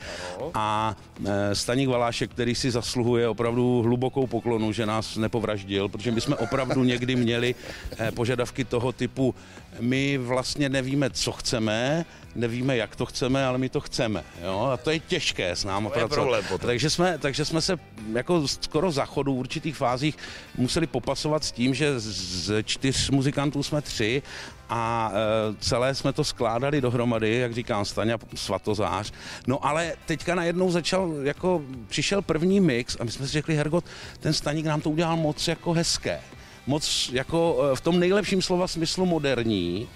a 0.54 0.96
e, 1.24 1.54
Staník 1.54 1.88
Valášek, 1.88 2.30
který 2.30 2.54
si 2.54 2.70
zasluhuje 2.70 3.28
opravdu 3.28 3.82
hlubokou 3.82 4.26
poklonu, 4.26 4.72
že 4.72 4.86
nás 4.86 5.16
nepovraždil, 5.16 5.88
protože 5.88 6.10
my 6.10 6.20
jsme 6.20 6.36
opravdu 6.36 6.84
někdy 6.84 7.16
měli 7.16 7.54
e, 7.98 8.12
požadavky 8.12 8.64
toho 8.64 8.92
typu, 8.92 9.34
my 9.80 10.18
vlastně 10.18 10.68
nevíme, 10.68 11.10
co 11.10 11.32
chceme, 11.32 12.04
nevíme, 12.34 12.76
jak 12.76 12.96
to 12.96 13.06
chceme, 13.06 13.46
ale 13.46 13.58
my 13.58 13.68
to 13.68 13.80
chceme. 13.80 14.24
Jo? 14.44 14.70
A 14.72 14.76
to 14.76 14.90
je 14.90 14.98
těžké 14.98 15.50
s 15.50 15.64
námi 15.64 15.88
pracovat. 15.90 16.44
Takže 16.58 16.90
jsme, 16.90 17.18
takže 17.18 17.44
jsme 17.44 17.60
se 17.60 17.78
jako 18.12 18.31
skoro 18.48 18.90
za 18.90 19.04
chodu 19.04 19.34
v 19.34 19.38
určitých 19.38 19.76
fázích 19.76 20.16
museli 20.56 20.86
popasovat 20.86 21.44
s 21.44 21.52
tím, 21.52 21.74
že 21.74 22.00
z 22.00 22.62
čtyř 22.62 23.10
muzikantů 23.10 23.62
jsme 23.62 23.82
tři 23.82 24.22
a 24.68 25.12
e, 25.12 25.54
celé 25.58 25.94
jsme 25.94 26.12
to 26.12 26.24
skládali 26.24 26.80
dohromady, 26.80 27.36
jak 27.36 27.54
říkám, 27.54 27.84
Staňa 27.84 28.18
Svatozář. 28.34 29.12
No 29.46 29.66
ale 29.66 29.92
teďka 30.06 30.34
najednou 30.34 30.70
začal, 30.70 31.12
jako 31.22 31.62
přišel 31.88 32.22
první 32.22 32.60
mix 32.60 32.96
a 33.00 33.04
my 33.04 33.10
jsme 33.10 33.26
si 33.26 33.32
řekli, 33.32 33.56
Hergot, 33.56 33.84
ten 34.20 34.32
Staník 34.32 34.66
nám 34.66 34.80
to 34.80 34.90
udělal 34.90 35.16
moc 35.16 35.48
jako 35.48 35.72
hezké. 35.72 36.20
Moc 36.66 37.10
jako 37.12 37.70
e, 37.72 37.76
v 37.76 37.80
tom 37.80 38.00
nejlepším 38.00 38.42
slova 38.42 38.68
smyslu 38.68 39.06
moderní 39.06 39.88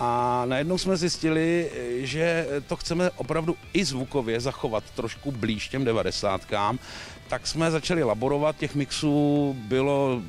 A 0.00 0.42
najednou 0.44 0.78
jsme 0.78 0.96
zjistili, 0.96 1.70
že 2.00 2.46
to 2.66 2.76
chceme 2.76 3.10
opravdu 3.10 3.56
i 3.72 3.84
zvukově 3.84 4.40
zachovat 4.40 4.84
trošku 4.90 5.32
blíž 5.32 5.68
těm 5.68 5.84
devadesátkám, 5.84 6.78
tak 7.30 7.46
jsme 7.46 7.70
začali 7.70 8.02
laborovat, 8.02 8.56
těch 8.56 8.74
mixů 8.74 9.56
bylo 9.68 10.22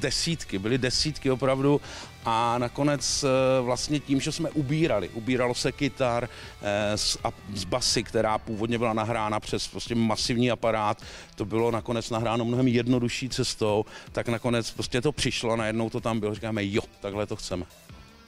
desítky, 0.00 0.58
byly 0.58 0.78
desítky 0.78 1.30
opravdu. 1.30 1.80
A 2.24 2.58
nakonec 2.58 3.24
eh, 3.24 3.62
vlastně 3.62 4.00
tím, 4.00 4.20
že 4.20 4.32
jsme 4.32 4.50
ubírali, 4.50 5.08
ubíralo 5.08 5.54
se 5.54 5.72
kytar 5.72 6.28
eh, 6.62 6.98
z, 6.98 7.18
z 7.54 7.64
basy, 7.64 8.02
která 8.02 8.38
původně 8.38 8.78
byla 8.78 8.92
nahrána 8.92 9.40
přes 9.40 9.68
prostě 9.68 9.94
masivní 9.94 10.50
aparát, 10.50 11.02
to 11.34 11.44
bylo 11.44 11.70
nakonec 11.70 12.10
nahráno 12.10 12.44
mnohem 12.44 12.68
jednodušší 12.68 13.28
cestou, 13.28 13.84
tak 14.12 14.28
nakonec 14.28 14.70
prostě 14.70 15.00
to 15.00 15.12
přišlo, 15.12 15.56
najednou 15.56 15.90
to 15.90 16.00
tam 16.00 16.20
bylo, 16.20 16.34
říkáme 16.34 16.64
jo, 16.64 16.82
takhle 17.00 17.26
to 17.26 17.36
chceme 17.36 17.64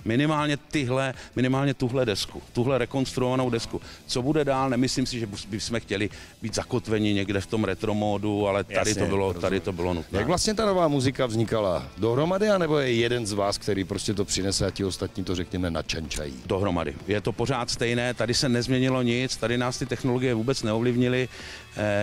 minimálně 0.06 0.56
tyhle, 0.56 1.14
minimálně 1.36 1.74
tuhle 1.74 2.06
desku, 2.06 2.42
tuhle 2.52 2.78
rekonstruovanou 2.78 3.50
desku. 3.50 3.80
Co 4.06 4.22
bude 4.22 4.44
dál, 4.44 4.70
nemyslím 4.70 5.06
si, 5.06 5.18
že 5.18 5.26
bychom 5.48 5.80
chtěli 5.80 6.10
být 6.42 6.54
zakotveni 6.54 7.14
někde 7.14 7.40
v 7.40 7.46
tom 7.46 7.64
retro 7.64 7.94
módu, 7.94 8.48
ale 8.48 8.64
tady 8.64 8.90
Jasně, 8.90 8.94
to 8.94 9.06
bylo, 9.08 9.34
tady 9.34 9.60
to 9.60 9.72
bylo 9.72 9.94
nutné. 9.94 10.18
Jak 10.18 10.28
vlastně 10.28 10.54
ta 10.54 10.66
nová 10.66 10.88
muzika 10.88 11.26
vznikala? 11.26 11.88
Dohromady, 11.98 12.48
anebo 12.48 12.78
je 12.78 12.92
jeden 12.92 13.26
z 13.26 13.32
vás, 13.32 13.58
který 13.58 13.84
prostě 13.84 14.14
to 14.14 14.24
přinese 14.24 14.66
a 14.66 14.70
ti 14.70 14.84
ostatní 14.84 15.24
to 15.24 15.34
řekněme 15.34 15.70
načančají? 15.70 16.34
Dohromady. 16.46 16.94
Je 17.06 17.20
to 17.20 17.32
pořád 17.32 17.70
stejné, 17.70 18.14
tady 18.14 18.34
se 18.34 18.48
nezměnilo 18.48 19.02
nic, 19.02 19.36
tady 19.36 19.58
nás 19.58 19.78
ty 19.78 19.86
technologie 19.86 20.34
vůbec 20.34 20.62
neovlivnily, 20.62 21.28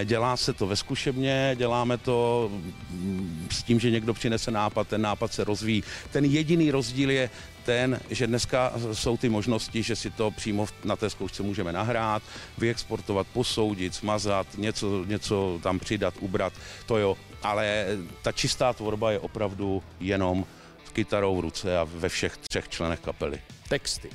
dělá 0.04 0.38
se 0.38 0.54
to 0.54 0.68
ve 0.68 0.76
zkušebně, 0.76 1.56
děláme 1.58 1.98
to 1.98 2.50
mm, 2.90 3.48
s 3.52 3.64
tím, 3.64 3.80
že 3.80 3.92
někdo 3.92 4.14
přinese 4.14 4.52
nápad, 4.52 4.88
ten 4.88 5.02
nápad 5.02 5.34
se 5.34 5.44
rozvíjí. 5.44 5.84
Ten 6.12 6.26
jediný 6.26 6.72
rozdíl 6.72 7.12
je 7.12 7.30
ten, 7.66 8.00
že 8.10 8.28
dneska 8.28 8.74
jsou 8.94 9.18
ty 9.18 9.30
možnosti, 9.30 9.84
že 9.84 9.96
si 9.96 10.10
to 10.10 10.32
přímo 10.32 10.66
na 10.84 10.96
té 10.96 11.10
zkoušce 11.10 11.44
můžeme 11.44 11.74
nahrát, 11.74 12.24
vyexportovat, 12.58 13.28
posoudit, 13.28 13.96
smazat, 13.96 14.48
něco, 14.58 15.06
něco 15.06 15.60
tam 15.64 15.80
přidat, 15.80 16.14
ubrat, 16.20 16.54
to 16.86 16.98
jo, 16.98 17.18
ale 17.44 17.86
ta 18.22 18.32
čistá 18.32 18.74
tvorba 18.74 19.12
je 19.12 19.20
opravdu 19.20 19.84
jenom 20.00 20.46
s 20.86 20.90
kytarou 20.90 21.38
v 21.38 21.40
ruce 21.40 21.78
a 21.78 21.84
ve 21.84 22.10
všech 22.10 22.38
třech 22.38 22.70
členech 22.70 23.00
kapely. 23.00 23.40
Texty. 23.70 24.10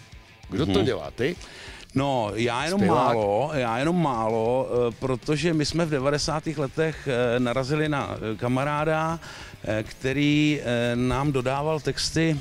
Kdo 0.50 0.66
to 0.66 0.72
hmm. 0.72 0.84
dělá? 0.84 1.10
Ty? 1.10 1.36
No, 1.94 2.30
já 2.34 2.64
jenom 2.64 2.80
Spěvák. 2.80 3.04
málo, 3.06 3.50
já 3.54 3.78
jenom 3.78 4.02
málo, 4.02 4.68
eh, 4.70 4.94
protože 5.00 5.54
my 5.54 5.66
jsme 5.66 5.86
v 5.86 5.90
90. 5.90 6.46
letech 6.56 7.08
eh, 7.08 7.40
narazili 7.40 7.88
na 7.88 8.16
eh, 8.16 8.36
kamaráda, 8.36 9.20
který 9.82 10.60
nám 10.94 11.32
dodával 11.32 11.80
texty 11.80 12.40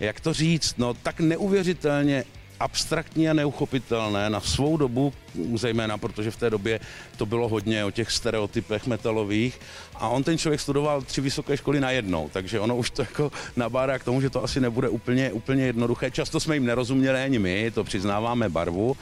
jak 0.00 0.20
to 0.20 0.32
říct, 0.32 0.78
no 0.78 0.94
tak 0.94 1.20
neuvěřitelně 1.20 2.24
abstraktní 2.60 3.28
a 3.28 3.32
neuchopitelné 3.32 4.30
na 4.30 4.40
svou 4.40 4.76
dobu, 4.76 5.12
zejména 5.54 5.98
protože 5.98 6.30
v 6.30 6.36
té 6.36 6.50
době 6.50 6.80
to 7.16 7.26
bylo 7.26 7.48
hodně 7.48 7.84
o 7.84 7.90
těch 7.90 8.10
stereotypech 8.10 8.86
metalových. 8.86 9.60
A 9.94 10.08
on 10.08 10.24
ten 10.24 10.38
člověk 10.38 10.60
studoval 10.60 11.02
tři 11.02 11.20
vysoké 11.20 11.56
školy 11.56 11.80
najednou, 11.80 12.30
takže 12.32 12.60
ono 12.60 12.76
už 12.76 12.90
to 12.90 13.02
jako 13.02 13.32
nabádá 13.56 13.98
k 13.98 14.04
tomu, 14.04 14.20
že 14.20 14.30
to 14.30 14.44
asi 14.44 14.60
nebude 14.60 14.88
úplně, 14.88 15.32
úplně 15.32 15.66
jednoduché. 15.66 16.10
Často 16.10 16.40
jsme 16.40 16.56
jim 16.56 16.66
nerozuměli 16.66 17.22
ani 17.22 17.38
my, 17.38 17.70
to 17.70 17.84
přiznáváme 17.84 18.48
barvu. 18.48 18.96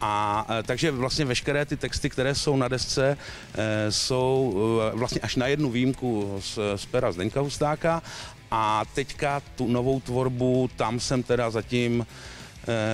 A 0.00 0.46
e, 0.50 0.62
takže 0.62 0.90
vlastně 0.90 1.24
veškeré 1.24 1.64
ty 1.64 1.76
texty, 1.76 2.10
které 2.10 2.34
jsou 2.34 2.56
na 2.56 2.68
desce, 2.68 3.18
e, 3.54 3.92
jsou 3.92 4.58
e, 4.92 4.96
vlastně 4.96 5.20
až 5.20 5.36
na 5.36 5.46
jednu 5.46 5.70
výjimku 5.70 6.38
z, 6.40 6.58
z 6.76 6.86
pera 6.86 7.12
Zdeňka 7.12 7.40
Hustáka. 7.40 8.02
A 8.50 8.84
teďka 8.94 9.42
tu 9.56 9.68
novou 9.68 10.00
tvorbu, 10.00 10.70
tam 10.76 11.00
jsem 11.00 11.22
teda 11.22 11.50
zatím 11.50 12.06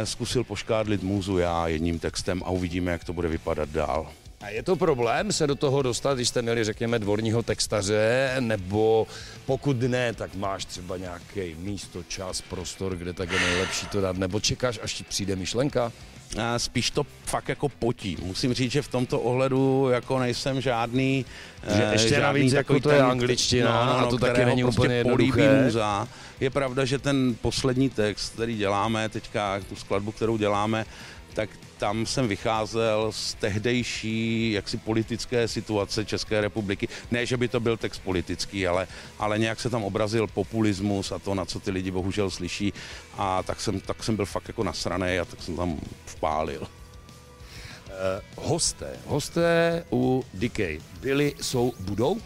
zkusil 0.04 0.44
poškádlit 0.44 1.02
můzu 1.02 1.38
já 1.38 1.68
jedním 1.68 1.98
textem 1.98 2.42
a 2.44 2.50
uvidíme, 2.50 2.92
jak 2.92 3.04
to 3.04 3.12
bude 3.12 3.28
vypadat 3.28 3.68
dál. 3.68 4.12
A 4.40 4.48
je 4.48 4.62
to 4.62 4.76
problém 4.76 5.32
se 5.32 5.46
do 5.46 5.54
toho 5.54 5.82
dostat, 5.82 6.14
když 6.14 6.28
jste 6.28 6.42
měli, 6.42 6.64
řekněme, 6.64 6.98
dvorního 6.98 7.42
textaře, 7.42 8.36
nebo 8.40 9.06
pokud 9.46 9.82
ne, 9.82 10.12
tak 10.12 10.34
máš 10.34 10.64
třeba 10.64 10.96
nějaký 10.96 11.54
místo, 11.58 12.02
čas, 12.02 12.40
prostor, 12.40 12.96
kde 12.96 13.12
tak 13.12 13.32
je 13.32 13.40
nejlepší 13.40 13.86
to 13.86 14.00
dát, 14.00 14.16
nebo 14.16 14.40
čekáš, 14.40 14.80
až 14.82 14.94
ti 14.94 15.04
přijde 15.04 15.36
myšlenka? 15.36 15.92
spíš 16.56 16.90
to 16.90 17.06
fakt 17.24 17.48
jako 17.48 17.68
potí. 17.68 18.16
Musím 18.22 18.54
říct, 18.54 18.72
že 18.72 18.82
v 18.82 18.88
tomto 18.88 19.20
ohledu 19.20 19.88
jako 19.90 20.18
nejsem 20.18 20.60
žádný 20.60 21.24
že 21.76 21.88
ještě 21.92 22.08
žádný 22.08 22.22
navíc 22.22 22.52
jako 22.52 22.80
to 22.80 22.90
je 22.90 23.02
angličtina 23.02 23.86
no, 23.86 23.92
no, 23.92 24.00
no, 24.00 24.06
a 24.06 24.10
to 24.10 24.18
taky 24.18 24.44
není 24.44 24.62
prostě 24.62 24.80
úplně 24.80 24.94
jednoduché. 24.94 25.62
Muza. 25.64 26.08
Je 26.42 26.50
pravda, 26.50 26.84
že 26.84 26.98
ten 26.98 27.36
poslední 27.40 27.90
text, 27.90 28.34
který 28.34 28.56
děláme 28.56 29.08
teďka, 29.08 29.60
tu 29.68 29.76
skladbu, 29.76 30.12
kterou 30.12 30.36
děláme, 30.36 30.86
tak 31.34 31.50
tam 31.78 32.06
jsem 32.06 32.28
vycházel 32.28 33.12
z 33.12 33.34
tehdejší 33.34 34.52
jaksi 34.52 34.76
politické 34.76 35.48
situace 35.48 36.04
České 36.04 36.40
republiky. 36.40 36.88
Ne, 37.10 37.26
že 37.26 37.36
by 37.36 37.48
to 37.48 37.60
byl 37.60 37.76
text 37.76 38.02
politický, 38.02 38.66
ale, 38.66 38.88
ale 39.18 39.38
nějak 39.38 39.60
se 39.60 39.70
tam 39.70 39.84
obrazil 39.84 40.26
populismus 40.26 41.12
a 41.12 41.18
to, 41.18 41.34
na 41.34 41.44
co 41.44 41.60
ty 41.60 41.70
lidi 41.70 41.90
bohužel 41.90 42.30
slyší. 42.30 42.72
A 43.18 43.42
tak 43.42 43.60
jsem, 43.60 43.80
tak 43.80 44.04
jsem 44.04 44.16
byl 44.16 44.26
fakt 44.26 44.48
jako 44.48 44.64
nasraný 44.64 45.18
a 45.18 45.24
tak 45.24 45.42
jsem 45.42 45.56
tam 45.56 45.80
vpálil. 46.06 46.60
Uh, 46.62 48.48
hosté, 48.48 48.96
hosté 49.06 49.84
u 49.92 50.24
Decay 50.34 50.80
byli, 51.00 51.34
jsou, 51.40 51.72
budou? 51.80 52.20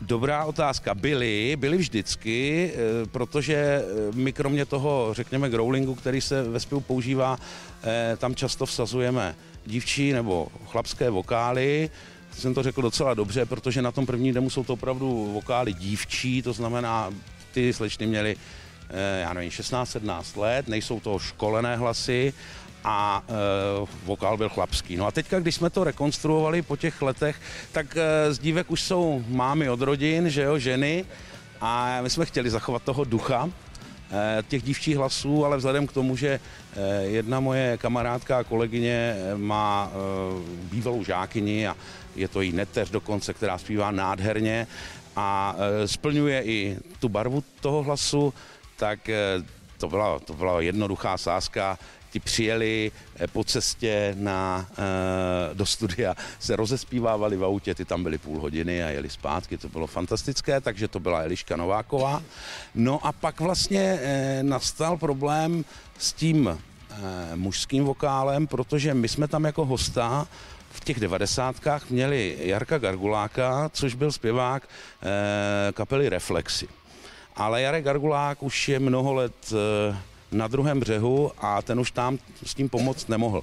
Dobrá 0.00 0.44
otázka. 0.44 0.94
Byli, 0.94 1.56
byli 1.56 1.76
vždycky, 1.76 2.70
eh, 2.74 3.06
protože 3.06 3.54
eh, 3.54 3.82
my 4.14 4.32
kromě 4.32 4.66
toho, 4.66 5.08
řekněme, 5.12 5.50
growlingu, 5.50 5.94
který 5.94 6.20
se 6.20 6.42
ve 6.42 6.60
zpěvu 6.60 6.80
používá, 6.80 7.38
eh, 7.84 8.16
tam 8.16 8.34
často 8.34 8.66
vsazujeme 8.66 9.36
dívčí 9.66 10.12
nebo 10.12 10.48
chlapské 10.66 11.10
vokály, 11.10 11.90
jsem 12.32 12.54
to 12.54 12.62
řekl 12.62 12.82
docela 12.82 13.14
dobře, 13.14 13.46
protože 13.46 13.82
na 13.82 13.92
tom 13.92 14.06
prvním 14.06 14.34
demu 14.34 14.50
jsou 14.50 14.64
to 14.64 14.72
opravdu 14.72 15.30
vokály 15.32 15.72
dívčí, 15.72 16.42
to 16.42 16.52
znamená, 16.52 17.10
ty 17.52 17.72
slečny 17.72 18.06
měly, 18.06 18.36
já 19.20 19.32
nevím, 19.32 19.50
16-17 19.50 20.40
let, 20.40 20.68
nejsou 20.68 21.00
to 21.00 21.18
školené 21.18 21.76
hlasy 21.76 22.32
a 22.86 23.22
e, 23.28 23.32
vokál 24.04 24.36
byl 24.36 24.48
chlapský. 24.48 24.96
No 24.96 25.06
a 25.06 25.10
teďka, 25.10 25.40
když 25.40 25.54
jsme 25.54 25.70
to 25.70 25.84
rekonstruovali 25.84 26.62
po 26.62 26.76
těch 26.76 27.02
letech, 27.02 27.36
tak 27.72 27.96
e, 27.96 28.34
z 28.34 28.38
dívek 28.38 28.70
už 28.70 28.82
jsou 28.82 29.24
mámy 29.28 29.70
od 29.70 29.80
rodin, 29.80 30.30
že 30.30 30.42
jo, 30.42 30.58
ženy 30.58 31.04
a 31.60 31.98
my 32.02 32.10
jsme 32.10 32.26
chtěli 32.26 32.50
zachovat 32.50 32.82
toho 32.82 33.04
ducha 33.04 33.50
e, 34.10 34.42
těch 34.48 34.62
dívčích 34.62 34.96
hlasů, 34.96 35.44
ale 35.44 35.56
vzhledem 35.56 35.86
k 35.86 35.92
tomu, 35.92 36.16
že 36.16 36.40
e, 36.76 37.02
jedna 37.02 37.40
moje 37.40 37.78
kamarádka 37.78 38.38
a 38.38 38.44
kolegyně 38.44 39.16
má 39.36 39.90
e, 39.90 39.96
bývalou 40.70 41.04
žákyni 41.04 41.68
a 41.68 41.76
je 42.16 42.28
to 42.28 42.40
jí 42.40 42.52
neteř 42.52 42.90
dokonce, 42.90 43.34
která 43.34 43.58
zpívá 43.58 43.90
nádherně 43.90 44.66
a 45.16 45.56
e, 45.58 45.88
splňuje 45.88 46.42
i 46.44 46.78
tu 47.00 47.08
barvu 47.08 47.44
toho 47.60 47.82
hlasu, 47.82 48.34
tak 48.76 49.08
e, 49.08 49.42
to 49.78 49.88
byla, 49.88 50.18
to 50.18 50.32
byla 50.32 50.60
jednoduchá 50.60 51.18
sázka 51.18 51.78
ti 52.16 52.20
přijeli 52.20 52.92
eh, 53.16 53.26
po 53.26 53.44
cestě 53.44 54.14
na, 54.18 54.66
eh, 54.72 55.54
do 55.54 55.66
studia, 55.66 56.14
se 56.38 56.56
rozespívávali 56.56 57.36
v 57.36 57.44
autě, 57.44 57.74
ty 57.74 57.84
tam 57.84 58.02
byly 58.02 58.18
půl 58.18 58.40
hodiny 58.40 58.84
a 58.84 58.88
jeli 58.88 59.10
zpátky, 59.10 59.58
to 59.58 59.68
bylo 59.68 59.86
fantastické, 59.86 60.60
takže 60.60 60.88
to 60.88 61.00
byla 61.00 61.22
Eliška 61.22 61.56
Nováková. 61.56 62.22
No 62.74 63.06
a 63.06 63.12
pak 63.12 63.40
vlastně 63.40 63.98
eh, 64.00 64.42
nastal 64.42 64.96
problém 64.96 65.64
s 65.98 66.12
tím 66.12 66.58
mužským 67.34 67.84
vokálem, 67.84 68.46
protože 68.46 68.94
my 68.94 69.08
jsme 69.08 69.28
tam 69.28 69.44
jako 69.44 69.64
hosta 69.64 70.26
v 70.70 70.80
těch 70.80 71.00
devadesátkách 71.00 71.90
měli 71.90 72.36
Jarka 72.40 72.78
Garguláka, 72.78 73.68
což 73.72 73.94
byl 73.94 74.12
zpěvák 74.12 74.68
kapely 75.74 76.08
Reflexy. 76.08 76.68
Ale 77.36 77.62
Jarek 77.62 77.84
Gargulák 77.84 78.42
už 78.42 78.68
je 78.68 78.78
mnoho 78.78 79.14
let 79.14 79.52
na 80.32 80.48
druhém 80.48 80.80
břehu 80.80 81.32
a 81.38 81.62
ten 81.62 81.80
už 81.80 81.90
tam 81.90 82.18
s 82.44 82.54
tím 82.54 82.68
pomoct 82.68 83.08
nemohl. 83.08 83.42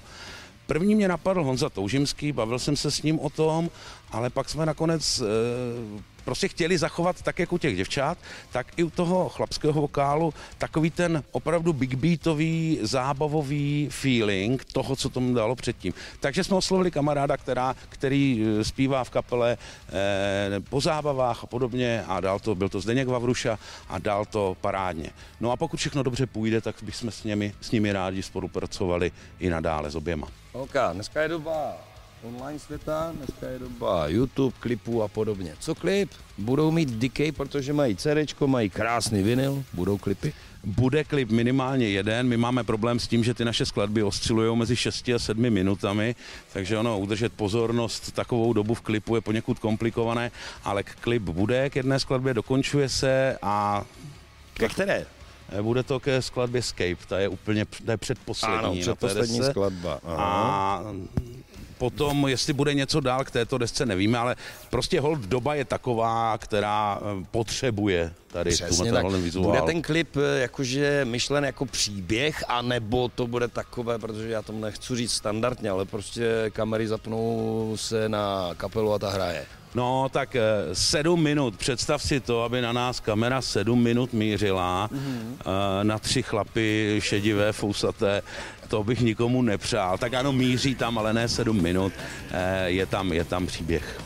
První 0.68 0.96
mě 0.96 1.08
napadl 1.08 1.44
Honza 1.44 1.70
Toužimský, 1.70 2.32
bavil 2.32 2.60
jsem 2.60 2.76
se 2.76 2.92
s 2.92 3.02
ním 3.02 3.20
o 3.20 3.30
tom, 3.30 3.70
ale 4.12 4.30
pak 4.30 4.50
jsme 4.50 4.66
nakonec 4.66 5.20
e, 5.20 5.24
prostě 6.26 6.48
chtěli 6.48 6.78
zachovat 6.78 7.22
tak 7.22 7.40
jako 7.40 7.56
u 7.56 7.58
těch 7.58 7.76
děvčat, 7.76 8.18
tak 8.52 8.68
i 8.78 8.84
u 8.84 8.90
toho 8.90 9.30
chlapského 9.30 9.82
vokálu 9.82 10.34
takový 10.58 10.92
ten 10.92 11.24
opravdu 11.32 11.74
big 11.74 11.96
beatový, 11.96 12.80
zábavový 12.82 13.88
feeling 13.92 14.66
toho, 14.66 14.96
co 14.96 15.10
tomu 15.10 15.34
dalo 15.34 15.56
předtím. 15.56 15.94
Takže 16.20 16.44
jsme 16.44 16.58
oslovili 16.58 16.92
kamaráda, 16.92 17.38
která, 17.38 17.76
který 17.90 18.46
eh, 18.60 18.64
zpívá 18.64 19.04
v 19.04 19.10
kapele 19.10 19.58
e, 19.94 20.60
po 20.70 20.82
zábavách 20.82 21.44
a 21.44 21.48
podobně 21.48 22.04
a 22.08 22.20
dal 22.20 22.40
to, 22.40 22.56
byl 22.56 22.70
to 22.70 22.80
Zdeněk 22.80 23.08
Vavruša 23.08 23.60
a 23.90 24.00
dal 24.00 24.26
to 24.26 24.58
parádně. 24.62 25.10
No 25.40 25.52
a 25.52 25.58
pokud 25.58 25.78
všechno 25.78 26.04
dobře 26.04 26.26
půjde, 26.26 26.62
tak 26.62 26.76
bychom 26.82 27.12
s 27.12 27.24
nimi, 27.24 27.54
s 27.62 27.72
nimi 27.72 27.92
rádi 27.92 28.24
spolupracovali 28.24 29.12
i 29.40 29.50
nadále 29.50 29.92
s 29.92 29.96
oběma. 29.96 30.28
OK, 30.52 30.74
dneska 30.94 31.22
je 31.22 31.28
doba 31.28 31.93
online 32.24 32.60
světa, 32.60 33.12
dneska 33.18 33.48
je 33.48 33.60
doba 33.60 34.08
YouTube, 34.08 34.56
klipů 34.60 35.04
a 35.04 35.08
podobně. 35.08 35.56
Co 35.60 35.76
klip? 35.76 36.12
Budou 36.38 36.72
mít 36.72 36.90
Decay, 36.90 37.32
protože 37.32 37.74
mají 37.74 37.96
CD, 37.96 38.42
mají 38.46 38.70
krásný 38.70 39.24
vinyl, 39.24 39.64
budou 39.74 39.98
klipy? 39.98 40.34
Bude 40.64 41.04
klip 41.04 41.30
minimálně 41.30 41.90
jeden, 41.90 42.28
my 42.28 42.38
máme 42.38 42.64
problém 42.64 43.00
s 43.00 43.08
tím, 43.08 43.24
že 43.24 43.34
ty 43.34 43.46
naše 43.46 43.66
skladby 43.66 44.04
oscilují 44.04 44.58
mezi 44.58 44.76
6 44.76 45.10
a 45.10 45.20
7 45.20 45.50
minutami, 45.50 46.16
takže 46.54 46.78
ono 46.78 47.00
udržet 47.00 47.34
pozornost 47.34 48.12
takovou 48.12 48.54
dobu 48.54 48.74
v 48.74 48.82
klipu 48.82 49.16
je 49.16 49.22
poněkud 49.22 49.60
komplikované, 49.60 50.32
ale 50.64 50.84
klip 50.84 51.24
bude 51.24 51.70
k 51.70 51.76
jedné 51.76 52.00
skladbě, 52.00 52.34
dokončuje 52.34 52.90
se 52.90 53.38
a... 53.42 53.86
Ke 54.54 54.70
které? 54.70 55.06
Eh, 55.50 55.62
bude 55.62 55.84
to 55.84 56.00
ke 56.00 56.22
skladbě 56.22 56.60
Escape, 56.60 57.06
ta 57.08 57.20
je 57.20 57.28
úplně 57.28 57.66
ta 57.86 57.92
je 57.92 57.98
předposlední. 57.98 58.58
Ano, 58.58 58.76
předposlední 58.82 59.44
skladba. 59.44 60.00
Aha. 60.04 60.24
A 60.24 60.94
potom, 61.78 62.28
jestli 62.28 62.54
bude 62.54 62.74
něco 62.74 63.00
dál 63.00 63.24
k 63.24 63.32
této 63.32 63.58
desce, 63.58 63.86
nevíme, 63.86 64.18
ale 64.18 64.36
prostě 64.70 65.02
hold 65.02 65.20
doba 65.20 65.56
je 65.56 65.66
taková, 65.66 66.38
která 66.38 67.00
eh, 67.02 67.26
potřebuje 67.32 68.14
tady 68.28 68.52
Přesně 68.52 68.92
tak. 68.92 69.06
vizuál. 69.06 69.48
Bude 69.48 69.62
ten 69.62 69.82
klip 69.82 70.18
eh, 70.18 70.40
jakože 70.42 71.06
myšlen 71.06 71.46
jako 71.46 71.66
příběh, 71.66 72.44
anebo 72.48 73.10
to 73.16 73.28
bude 73.28 73.48
takové, 73.48 74.00
protože 74.00 74.30
já 74.30 74.42
tomu 74.42 74.62
nechci 74.62 74.96
říct 74.96 75.12
standardně, 75.12 75.70
ale 75.70 75.86
prostě 75.86 76.52
kamery 76.54 76.88
zapnou 76.88 77.74
se 77.76 78.10
na 78.10 78.52
kapelu 78.58 78.94
a 78.94 79.00
ta 79.00 79.10
hraje. 79.10 79.46
No, 79.76 80.10
tak 80.12 80.36
eh, 80.36 80.42
sedm 80.74 81.24
minut, 81.24 81.58
představ 81.58 82.04
si 82.04 82.20
to, 82.20 82.44
aby 82.44 82.62
na 82.62 82.74
nás 82.74 83.00
kamera 83.00 83.42
sedm 83.42 83.82
minut 83.84 84.14
mířila 84.14 84.90
mm-hmm. 84.94 85.84
na 85.84 86.00
tři 86.00 86.24
chlapy 86.24 87.00
šedivé, 87.04 87.52
fousaté, 87.52 88.22
to 88.74 88.84
bych 88.84 89.02
nikomu 89.02 89.42
nepřál. 89.42 89.98
Tak 89.98 90.14
ano, 90.14 90.32
míří 90.32 90.76
tam, 90.76 90.98
ale 90.98 91.14
ne 91.14 91.28
sedm 91.28 91.62
minut, 91.62 91.94
eh, 92.32 92.70
je 92.70 92.86
tam, 92.86 93.14
je 93.14 93.24
tam 93.24 93.48
příběh. 93.48 94.02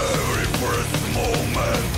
Every 0.00 0.46
moment, 1.12 1.97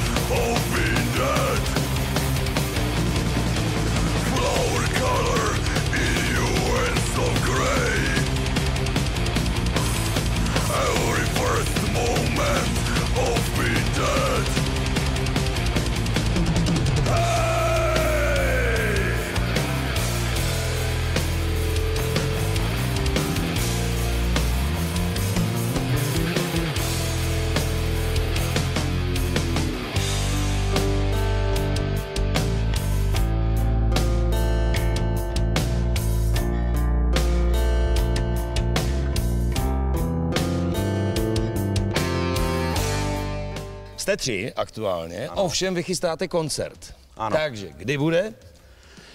Jste 44.11 44.17
tři 44.17 44.53
aktuálně, 44.57 45.29
ano. 45.29 45.43
ovšem 45.43 45.75
vychystáte 45.75 46.29
koncert. 46.29 46.95
Ano. 47.17 47.37
Takže 47.37 47.69
kdy 47.77 47.99
bude? 47.99 48.35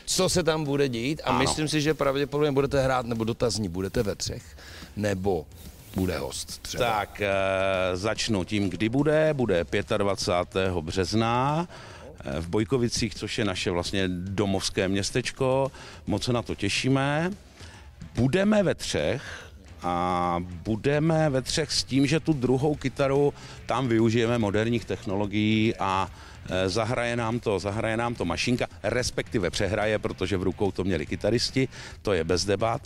Co 0.06 0.30
se 0.30 0.44
tam 0.44 0.64
bude 0.64 0.90
dít? 0.90 1.22
A 1.24 1.30
ano. 1.30 1.40
myslím 1.40 1.68
si, 1.68 1.82
že 1.82 1.94
pravděpodobně 1.94 2.52
budete 2.52 2.84
hrát, 2.84 3.06
nebo 3.06 3.24
dotazní 3.24 3.70
budete 3.70 4.04
ve 4.04 4.16
třech, 4.16 4.44
nebo 4.96 5.46
bude 5.96 6.18
host 6.18 6.62
třeba. 6.62 6.86
Tak 6.86 7.22
e, 7.22 7.32
začnu 7.94 8.44
tím, 8.44 8.70
kdy 8.70 8.90
bude. 8.90 9.34
Bude 9.34 9.66
25. 9.98 10.72
března 10.74 11.68
eh, 12.20 12.42
v 12.42 12.48
Bojkovicích, 12.48 13.16
což 13.16 13.38
je 13.38 13.46
naše 13.46 13.72
vlastně 13.72 14.08
domovské 14.08 14.88
městečko. 14.88 15.72
Moc 16.08 16.24
se 16.24 16.34
na 16.34 16.42
to 16.42 16.56
těšíme. 16.56 17.32
Budeme 18.16 18.64
ve 18.64 18.76
třech, 18.76 19.45
a 19.86 20.44
budeme 20.64 21.30
ve 21.30 21.42
třech 21.42 21.72
s 21.72 21.84
tím, 21.84 22.08
že 22.08 22.20
tu 22.20 22.34
druhou 22.34 22.76
kytaru 22.76 23.34
tam 23.66 23.88
využijeme 23.88 24.38
moderních 24.38 24.86
technologií 24.86 25.76
a 25.80 26.10
e, 26.50 26.70
zahraje 26.70 27.16
nám 27.16 27.40
to, 27.40 27.60
zahraje 27.60 27.98
nám 27.98 28.16
to 28.16 28.26
mašinka, 28.26 28.68
respektive 28.84 29.50
přehraje, 29.50 30.00
protože 30.00 30.38
v 30.38 30.44
rukou 30.44 30.72
to 30.72 30.84
měli 30.84 31.06
kytaristi, 31.06 31.68
to 32.02 32.14
je 32.14 32.24
bez 32.24 32.46
debat. 32.46 32.82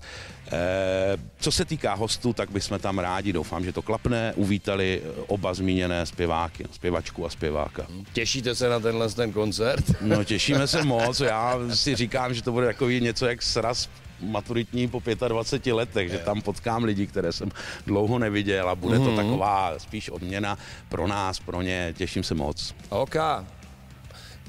E, 0.52 1.18
co 1.40 1.52
se 1.52 1.66
týká 1.66 1.94
hostů, 1.94 2.34
tak 2.34 2.52
bychom 2.52 2.80
tam 2.80 3.00
rádi, 3.00 3.34
doufám, 3.34 3.66
že 3.66 3.74
to 3.74 3.82
klapne, 3.82 4.34
uvítali 4.36 5.02
oba 5.28 5.54
zmíněné 5.54 6.06
zpěváky, 6.06 6.66
zpěvačku 6.72 7.26
a 7.26 7.30
zpěváka. 7.30 7.88
Těšíte 8.14 8.56
se 8.56 8.70
na 8.70 8.80
tenhle 8.80 9.10
ten 9.10 9.32
koncert? 9.32 9.86
No 10.02 10.24
těšíme 10.24 10.68
se 10.68 10.84
moc, 10.84 11.20
já 11.20 11.60
si 11.74 11.96
říkám, 11.96 12.34
že 12.34 12.42
to 12.42 12.52
bude 12.52 12.66
takový 12.66 13.02
něco 13.02 13.26
jak 13.26 13.42
sraz 13.42 13.90
maturitní 14.22 14.88
po 14.88 15.02
25 15.28 15.74
letech, 15.74 16.12
že 16.12 16.18
tam 16.18 16.42
potkám 16.42 16.84
lidi, 16.84 17.08
které 17.08 17.32
jsem 17.32 17.52
dlouho 17.88 18.20
neviděl 18.20 18.70
a 18.70 18.76
bude 18.76 18.98
mm-hmm. 18.98 19.04
to 19.04 19.12
mhm. 19.12 19.16
taková 19.16 19.74
spíš 19.78 20.10
odměna 20.10 20.58
pro 20.90 21.08
nás, 21.08 21.40
pro 21.40 21.62
ně. 21.62 21.94
Těším 21.98 22.24
se 22.24 22.36
moc. 22.36 22.76
OK. 22.90 23.16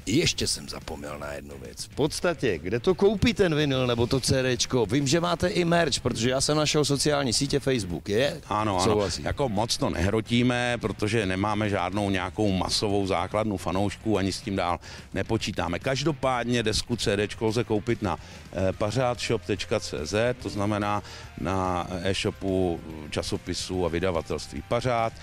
Ještě 0.05 0.47
jsem 0.47 0.69
zapomněl 0.69 1.19
na 1.19 1.33
jednu 1.33 1.55
věc. 1.65 1.85
V 1.85 1.89
podstatě, 1.89 2.57
kde 2.57 2.79
to 2.79 2.95
koupí 2.95 3.33
ten 3.33 3.55
vinyl 3.55 3.87
nebo 3.87 4.07
to 4.07 4.19
CDčko? 4.19 4.85
Vím, 4.85 5.07
že 5.07 5.19
máte 5.19 5.47
i 5.47 5.65
merch, 5.65 5.99
protože 5.99 6.29
já 6.29 6.41
jsem 6.41 6.57
našel 6.57 6.85
sociální 6.85 7.33
sítě 7.33 7.59
Facebook, 7.59 8.09
je? 8.09 8.41
Ano, 8.49 8.75
ano. 8.75 8.91
Souhlasí. 8.91 9.23
Jako 9.23 9.49
moc 9.49 9.77
to 9.77 9.89
nehrotíme, 9.89 10.77
protože 10.81 11.25
nemáme 11.25 11.69
žádnou 11.69 12.09
nějakou 12.09 12.51
masovou 12.51 13.07
základnu 13.07 13.57
fanoušků, 13.57 14.17
ani 14.17 14.31
s 14.31 14.41
tím 14.41 14.55
dál 14.55 14.79
nepočítáme. 15.13 15.79
Každopádně 15.79 16.63
desku 16.63 16.95
CDčko 16.95 17.45
lze 17.45 17.63
koupit 17.63 18.01
na 18.01 18.17
eh, 18.53 18.73
pařádshop.cz, 18.73 20.13
to 20.43 20.49
znamená 20.49 21.03
na 21.41 21.87
e-shopu 22.03 22.79
časopisů 23.09 23.85
a 23.85 23.89
vydavatelství 23.89 24.63
Pařád 24.67 25.13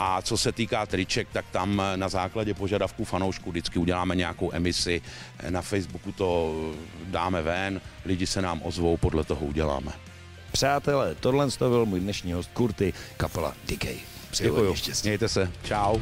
a 0.00 0.22
co 0.22 0.36
se 0.36 0.52
týká 0.52 0.86
triček, 0.86 1.28
tak 1.32 1.44
tam 1.52 1.82
na 1.96 2.08
základě 2.08 2.54
požadavků 2.54 3.04
fanoušků 3.04 3.50
vždycky 3.50 3.78
uděláme 3.78 4.16
nějakou 4.16 4.52
emisi. 4.52 5.02
Na 5.50 5.62
Facebooku 5.62 6.12
to 6.12 6.54
dáme 7.04 7.42
ven, 7.42 7.80
lidi 8.04 8.26
se 8.26 8.42
nám 8.42 8.60
ozvou, 8.64 8.96
podle 8.96 9.24
toho 9.24 9.46
uděláme. 9.46 9.92
Přátelé, 10.52 11.14
tohle 11.14 11.48
byl 11.58 11.86
můj 11.86 12.00
dnešní 12.00 12.32
host 12.32 12.50
Kurty, 12.52 12.92
kapela 13.16 13.54
Decay. 13.68 13.96
Děkuji, 14.38 14.74
mějte 15.04 15.28
se. 15.28 15.52
Čau. 15.64 15.98